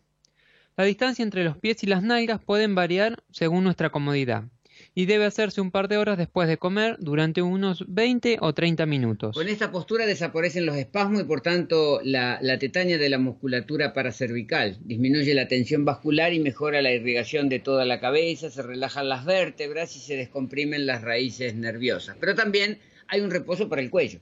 [0.75, 4.49] La distancia entre los pies y las nalgas pueden variar según nuestra comodidad
[4.95, 8.85] y debe hacerse un par de horas después de comer durante unos 20 o 30
[8.85, 9.35] minutos.
[9.35, 13.93] Con esta postura desaparecen los espasmos y por tanto la, la tetaña de la musculatura
[13.93, 14.77] paracervical.
[14.85, 19.25] Disminuye la tensión vascular y mejora la irrigación de toda la cabeza, se relajan las
[19.25, 22.15] vértebras y se descomprimen las raíces nerviosas.
[22.17, 24.19] Pero también hay un reposo para el cuello.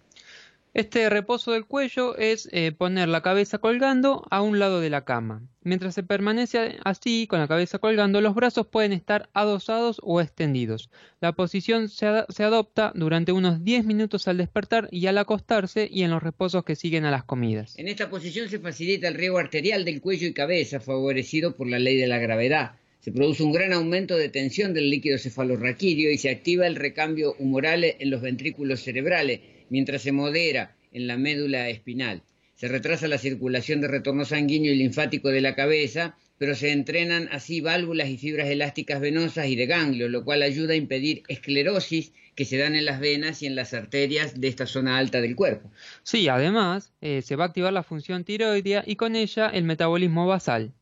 [0.74, 5.06] Este reposo del cuello es eh, poner la cabeza colgando a un lado de la
[5.06, 5.48] cama.
[5.62, 10.90] Mientras se permanece así, con la cabeza colgando, los brazos pueden estar adosados o extendidos.
[11.22, 16.02] La posición se, se, adopta durante unos 10 minutos al despertar y al acostarse y
[16.02, 17.78] en los reposos que siguen a las comidas.
[17.78, 21.78] En esta posición se facilita el riego arterial del cuello y cabeza, favorecido por la
[21.78, 22.72] ley de la gravedad.
[23.00, 27.36] Se produce un gran aumento de tensión del líquido cefalorraquídeo y se activa el recambio
[27.38, 32.24] humoral en los ventrículos cerebrales mientras se modera en la médula espinal.
[32.56, 37.28] Se retrasa la circulación de retorno sanguíneo y linfático de la cabeza, pero se entrenan
[37.32, 42.14] así válvulas y fibras elásticas venosas y de ganglio, lo cual ayuda a impedir esclerosis
[42.36, 45.36] que se dan en las venas y en las arterias de esta zona alta del
[45.36, 45.70] cuerpo.
[46.04, 50.26] Sí, además eh, se va a activar la función tiroidea y con ella el metabolismo
[50.26, 50.74] basal.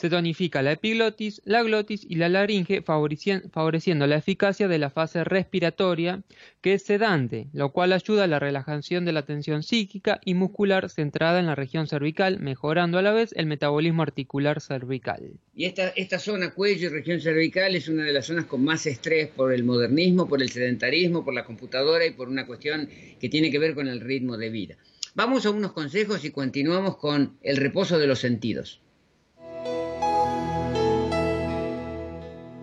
[0.00, 5.24] Se tonifica la epiglotis, la glotis y la laringe, favoreciendo la eficacia de la fase
[5.24, 6.22] respiratoria,
[6.62, 10.88] que es sedante, lo cual ayuda a la relajación de la tensión psíquica y muscular
[10.88, 15.32] centrada en la región cervical, mejorando a la vez el metabolismo articular cervical.
[15.54, 18.86] Y esta, esta zona cuello y región cervical es una de las zonas con más
[18.86, 22.88] estrés por el modernismo, por el sedentarismo, por la computadora y por una cuestión
[23.20, 24.78] que tiene que ver con el ritmo de vida.
[25.14, 28.80] Vamos a unos consejos y continuamos con el reposo de los sentidos.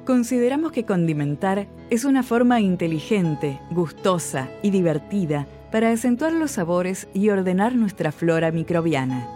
[0.08, 7.28] Consideramos que condimentar es una forma inteligente, gustosa y divertida para acentuar los sabores y
[7.28, 9.28] ordenar nuestra flora microbiana.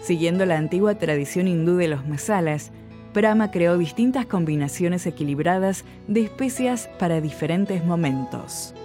[0.00, 2.70] Siguiendo la antigua tradición hindú de los masalas,
[3.12, 8.76] Prama creó distintas combinaciones equilibradas de especias para diferentes momentos.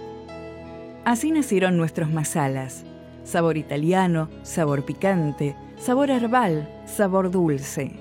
[1.04, 2.84] Así nacieron nuestros masalas.
[3.22, 7.92] Sabor italiano, sabor picante, sabor herbal, sabor dulce.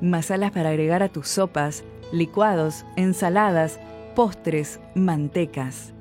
[0.00, 3.78] Masalas para agregar a tus sopas, licuados, ensaladas,
[4.14, 5.92] postres, mantecas.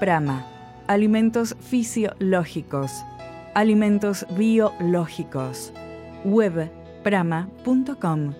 [0.00, 0.46] Prama,
[0.86, 2.90] alimentos fisiológicos,
[3.54, 5.72] alimentos biológicos.
[6.24, 6.70] Web
[7.02, 8.36] prama.com.ar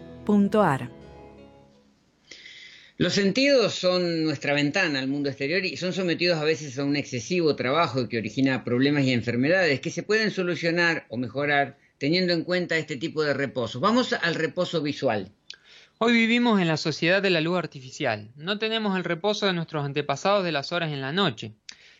[2.98, 6.96] los sentidos son nuestra ventana al mundo exterior y son sometidos a veces a un
[6.96, 12.42] excesivo trabajo que origina problemas y enfermedades que se pueden solucionar o mejorar teniendo en
[12.42, 13.80] cuenta este tipo de reposo.
[13.80, 15.30] Vamos al reposo visual.
[15.98, 18.30] Hoy vivimos en la sociedad de la luz artificial.
[18.36, 21.54] No tenemos el reposo de nuestros antepasados de las horas en la noche.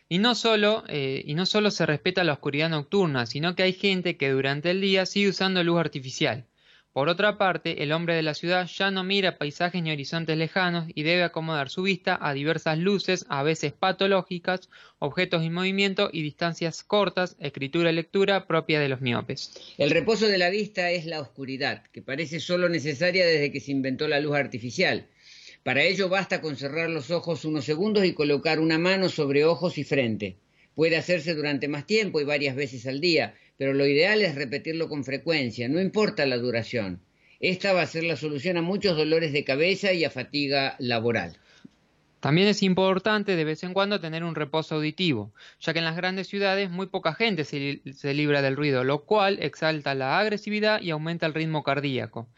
[0.07, 3.73] Y no solo, eh, y no solo se respeta la oscuridad nocturna, sino que hay
[3.73, 6.45] gente que durante el día sigue usando luz artificial.
[6.97, 10.87] Por otra parte, el hombre de la ciudad ya no mira paisajes ni horizontes lejanos
[10.95, 16.23] y debe acomodar su vista a diversas luces, a veces patológicas, objetos en movimiento y
[16.23, 19.53] distancias cortas, escritura y lectura propia de los miopes.
[19.77, 23.73] El reposo de la vista es la oscuridad, que parece solo necesaria desde que se
[23.73, 25.07] inventó la luz artificial.
[25.65, 29.77] Para ello basta con cerrar los ojos unos segundos y colocar una mano sobre ojos
[29.77, 30.39] y frente.
[30.75, 34.89] Puede hacerse durante más tiempo y varias veces al día, pero lo ideal es repetirlo
[34.89, 37.01] con frecuencia, no importa la duración.
[37.41, 41.37] Esta va a ser la solución a muchos dolores de cabeza y a fatiga laboral.
[42.21, 45.97] También es importante de vez en cuando tener un reposo auditivo, ya que en las
[45.97, 50.91] grandes ciudades muy poca gente se, libra del ruido, lo cual exalta la agresividad y
[50.91, 52.29] aumenta el ritmo cardíaco.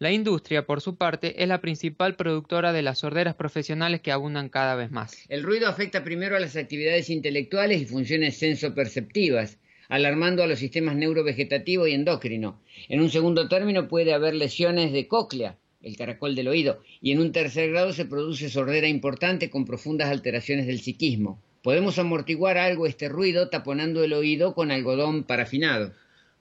[0.00, 4.48] La industria, por su parte, es la principal productora de las sorderas profesionales que abundan
[4.48, 5.16] cada vez más.
[5.28, 9.58] El ruido afecta primero a las actividades intelectuales y funciones sensoperceptivas
[9.88, 12.60] alarmando a los sistemas neurovegetativo y endocrino.
[12.88, 17.20] En un segundo término puede haber lesiones de cóclea, el caracol del oído, y en
[17.20, 21.42] un tercer grado se produce sordera importante con profundas alteraciones del psiquismo.
[21.62, 25.92] Podemos amortiguar algo este ruido taponando el oído con algodón parafinado.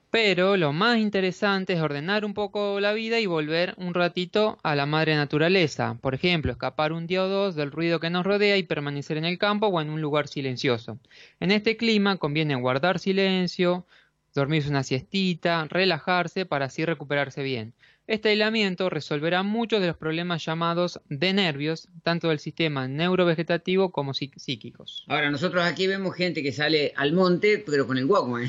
[0.09, 4.75] Pero lo más interesante es ordenar un poco la vida y volver un ratito a
[4.75, 5.97] la madre naturaleza.
[6.01, 9.25] Por ejemplo, escapar un día o dos del ruido que nos rodea y permanecer en
[9.25, 10.99] el campo o en un lugar silencioso.
[11.39, 13.85] En este clima conviene guardar silencio,
[14.37, 17.73] dormirse una siestita, relajarse para así recuperarse bien.
[18.05, 24.13] Este aislamiento resolverá muchos de los problemas llamados de nervios, tanto del sistema neurovegetativo como
[24.13, 25.03] psíquicos.
[25.07, 28.47] Ahora, nosotros aquí vemos gente que sale al monte, pero con el Walkman.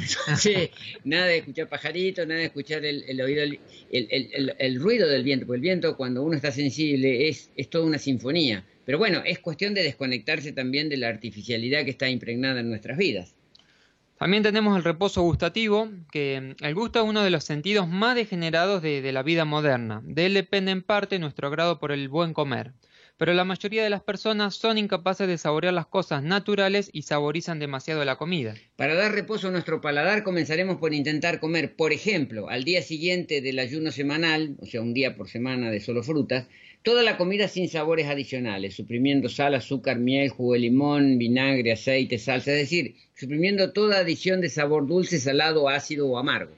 [1.04, 3.42] nada de escuchar pajaritos, nada de escuchar el, oído,
[3.90, 7.98] el, ruido del viento, porque el viento cuando uno está sensible es, es toda una
[7.98, 8.64] sinfonía.
[8.84, 12.96] Pero bueno, es cuestión de desconectarse también de la artificialidad que está impregnada en nuestras
[12.96, 13.34] vidas.
[14.18, 18.82] También tenemos el reposo gustativo, que el gusto es uno de los sentidos más degenerados
[18.82, 20.02] de, la vida moderna.
[20.04, 22.72] De él depende en parte nuestro agrado por el buen comer.
[23.16, 27.60] Pero la mayoría de las personas son incapaces de saborear las cosas naturales y saborizan
[27.60, 28.54] demasiado la comida.
[28.76, 33.40] Para dar reposo a nuestro paladar comenzaremos por intentar comer, por ejemplo, al día siguiente
[33.40, 36.46] del ayuno semanal, o sea, un día por semana de solo frutas,
[36.88, 42.16] Toda la comida sin sabores adicionales, suprimiendo sal, azúcar, miel, jugo de limón, vinagre, aceite,
[42.18, 46.54] salsa, es decir, suprimiendo toda adición de sabor dulce, salado, ácido o amargo.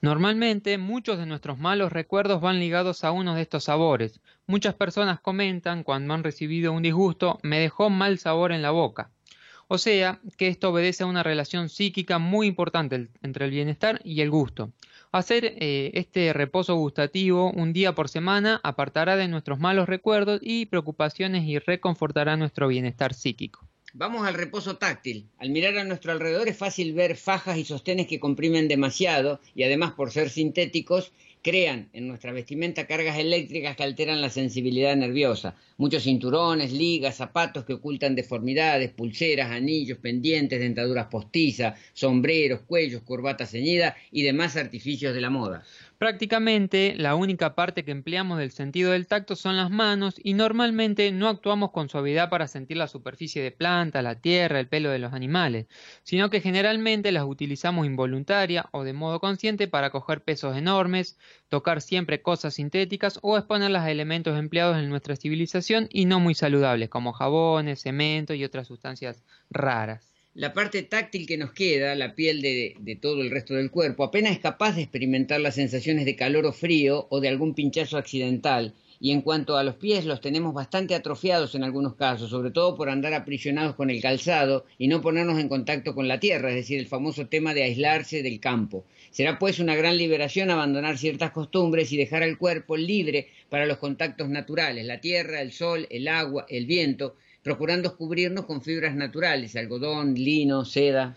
[0.00, 4.20] Normalmente muchos de nuestros malos recuerdos van ligados a uno de estos sabores.
[4.46, 9.10] Muchas personas comentan cuando han recibido un disgusto, me dejó mal sabor en la boca.
[9.66, 14.20] O sea, que esto obedece a una relación psíquica muy importante entre el bienestar y
[14.20, 14.72] el gusto.
[15.10, 20.66] Hacer eh, este reposo gustativo un día por semana apartará de nuestros malos recuerdos y
[20.66, 23.66] preocupaciones y reconfortará nuestro bienestar psíquico.
[23.94, 25.26] Vamos al reposo táctil.
[25.38, 29.62] Al mirar a nuestro alrededor es fácil ver fajas y sostenes que comprimen demasiado y
[29.62, 31.12] además por ser sintéticos
[31.42, 35.54] crean en nuestra vestimenta cargas eléctricas que alteran la sensibilidad nerviosa.
[35.76, 43.50] Muchos cinturones, ligas, zapatos que ocultan deformidades, pulseras, anillos, pendientes, dentaduras postizas, sombreros, cuellos, corbatas
[43.50, 45.64] ceñidas y demás artificios de la moda.
[45.98, 51.10] Prácticamente la única parte que empleamos del sentido del tacto son las manos y normalmente
[51.10, 55.00] no actuamos con suavidad para sentir la superficie de planta, la tierra, el pelo de
[55.00, 55.66] los animales,
[56.04, 61.18] sino que generalmente las utilizamos involuntaria o de modo consciente para coger pesos enormes,
[61.48, 66.36] tocar siempre cosas sintéticas o exponerlas a elementos empleados en nuestra civilización y no muy
[66.36, 72.14] saludables como jabones, cemento y otras sustancias raras la parte táctil que nos queda, la
[72.14, 76.14] piel de, todo el resto del cuerpo, apenas es capaz de experimentar las sensaciones de
[76.14, 80.20] calor o frío o de algún pinchazo accidental, y en cuanto a los pies los
[80.20, 84.86] tenemos bastante atrofiados en algunos casos, sobre todo por andar aprisionados con el calzado y
[84.86, 88.38] no ponernos en contacto con la tierra, es decir, el famoso tema de aislarse del
[88.38, 88.84] campo.
[89.10, 93.78] Será pues una gran liberación abandonar ciertas costumbres y dejar al cuerpo libre para los
[93.78, 97.16] contactos naturales, la tierra, el sol, el agua, el viento,
[97.48, 101.16] procurando cubrirnos con fibras naturales, algodón, lino, seda.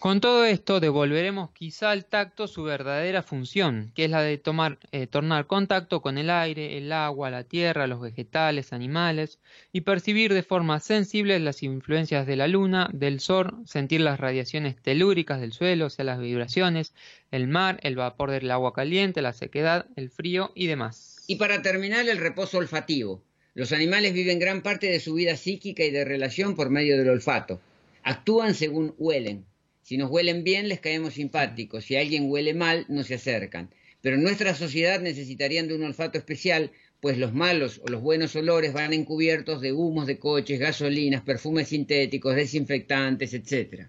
[0.00, 4.80] Con todo esto devolveremos quizá al tacto su verdadera función, que es la de tomar,
[4.90, 9.38] eh, tornar contacto con el aire, el agua, la tierra, los vegetales, animales,
[9.70, 14.74] y percibir de forma sensible las influencias de la luna, del sol, sentir las radiaciones
[14.74, 16.94] telúricas del suelo, o sea, las vibraciones,
[17.30, 21.22] el mar, el vapor del agua caliente, la sequedad, el frío y demás.
[21.28, 23.22] Y para terminar, el reposo olfativo.
[23.54, 27.08] Los animales viven gran parte de su vida psíquica y de relación por medio del
[27.08, 27.60] olfato.
[28.02, 29.44] Actúan según huelen
[29.90, 31.84] si nos huelen bien, les caemos simpáticos.
[31.84, 33.70] Si alguien huele mal, no se acercan.
[34.00, 36.70] Pero en nuestra sociedad necesitarían de un olfato especial,
[37.00, 41.70] pues los malos o los buenos olores van encubiertos de humos de coches, gasolinas, perfumes
[41.70, 43.88] sintéticos, desinfectantes, etc.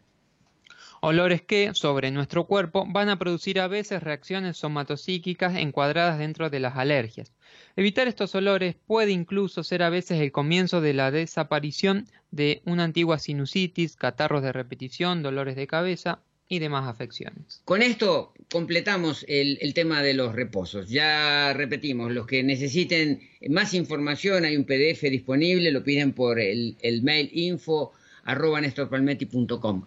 [1.02, 6.62] Olores que, sobre nuestro cuerpo, van a producir a veces reacciones somatopsíquicas encuadradas dentro de
[6.62, 7.32] las alergias.
[7.76, 12.84] Evitar estos olores puede incluso ser a veces el comienzo de la desaparición de una
[12.84, 17.62] antigua sinusitis, catarros de repetición, dolores de cabeza y demás afecciones.
[17.64, 20.90] Con esto completamos el, tema de los reposos.
[20.90, 26.78] Ya repetimos, los que necesiten más información, hay un PDF disponible, lo piden por el,
[26.82, 27.94] el mail info
[28.24, 28.62] arroba.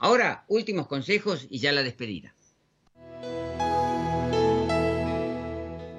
[0.01, 2.35] Ahora, últimos consejos y ya la despedida.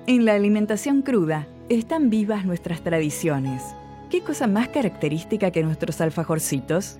[0.07, 3.63] En la alimentación cruda están vivas nuestras tradiciones.
[4.09, 6.99] ¿Qué cosa más característica que nuestros alfajorcitos?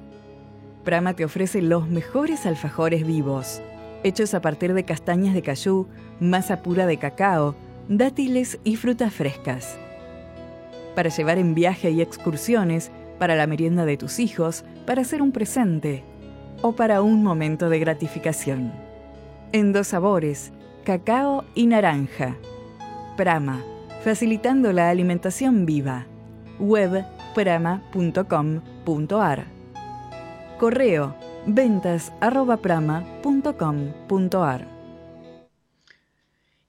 [0.83, 3.61] Prama te ofrece los mejores alfajores vivos,
[4.03, 5.87] hechos a partir de castañas de cayú,
[6.19, 7.55] masa pura de cacao,
[7.89, 9.77] dátiles y frutas frescas.
[10.95, 15.31] Para llevar en viaje y excursiones, para la merienda de tus hijos, para hacer un
[15.31, 16.03] presente
[16.61, 18.73] o para un momento de gratificación.
[19.51, 20.51] En dos sabores,
[20.83, 22.35] cacao y naranja.
[23.15, 23.63] Prama,
[24.05, 26.05] facilitando la alimentación viva.
[26.59, 27.03] Web
[27.33, 28.27] prama.com.ar.
[30.59, 31.15] Correo
[31.47, 32.13] ventas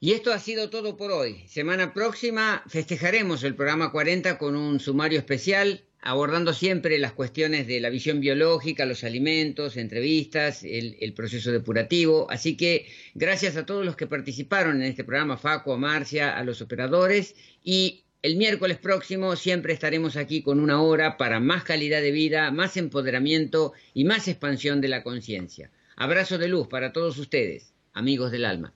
[0.01, 1.47] Y esto ha sido todo por hoy.
[1.47, 7.81] Semana próxima festejaremos el programa 40 con un sumario especial abordando siempre las cuestiones de
[7.81, 12.31] la visión biológica, los alimentos, entrevistas, el, proceso depurativo.
[12.31, 16.45] Así que gracias a todos los que participaron en este programa, Faco, a Marcia, a
[16.45, 17.35] los operadores.
[17.63, 22.51] Y el miércoles próximo siempre estaremos aquí con una hora para más calidad de vida,
[22.51, 25.71] más empoderamiento y más expansión de la conciencia.
[25.97, 28.75] Abrazo de luz para todos ustedes, amigos del alma.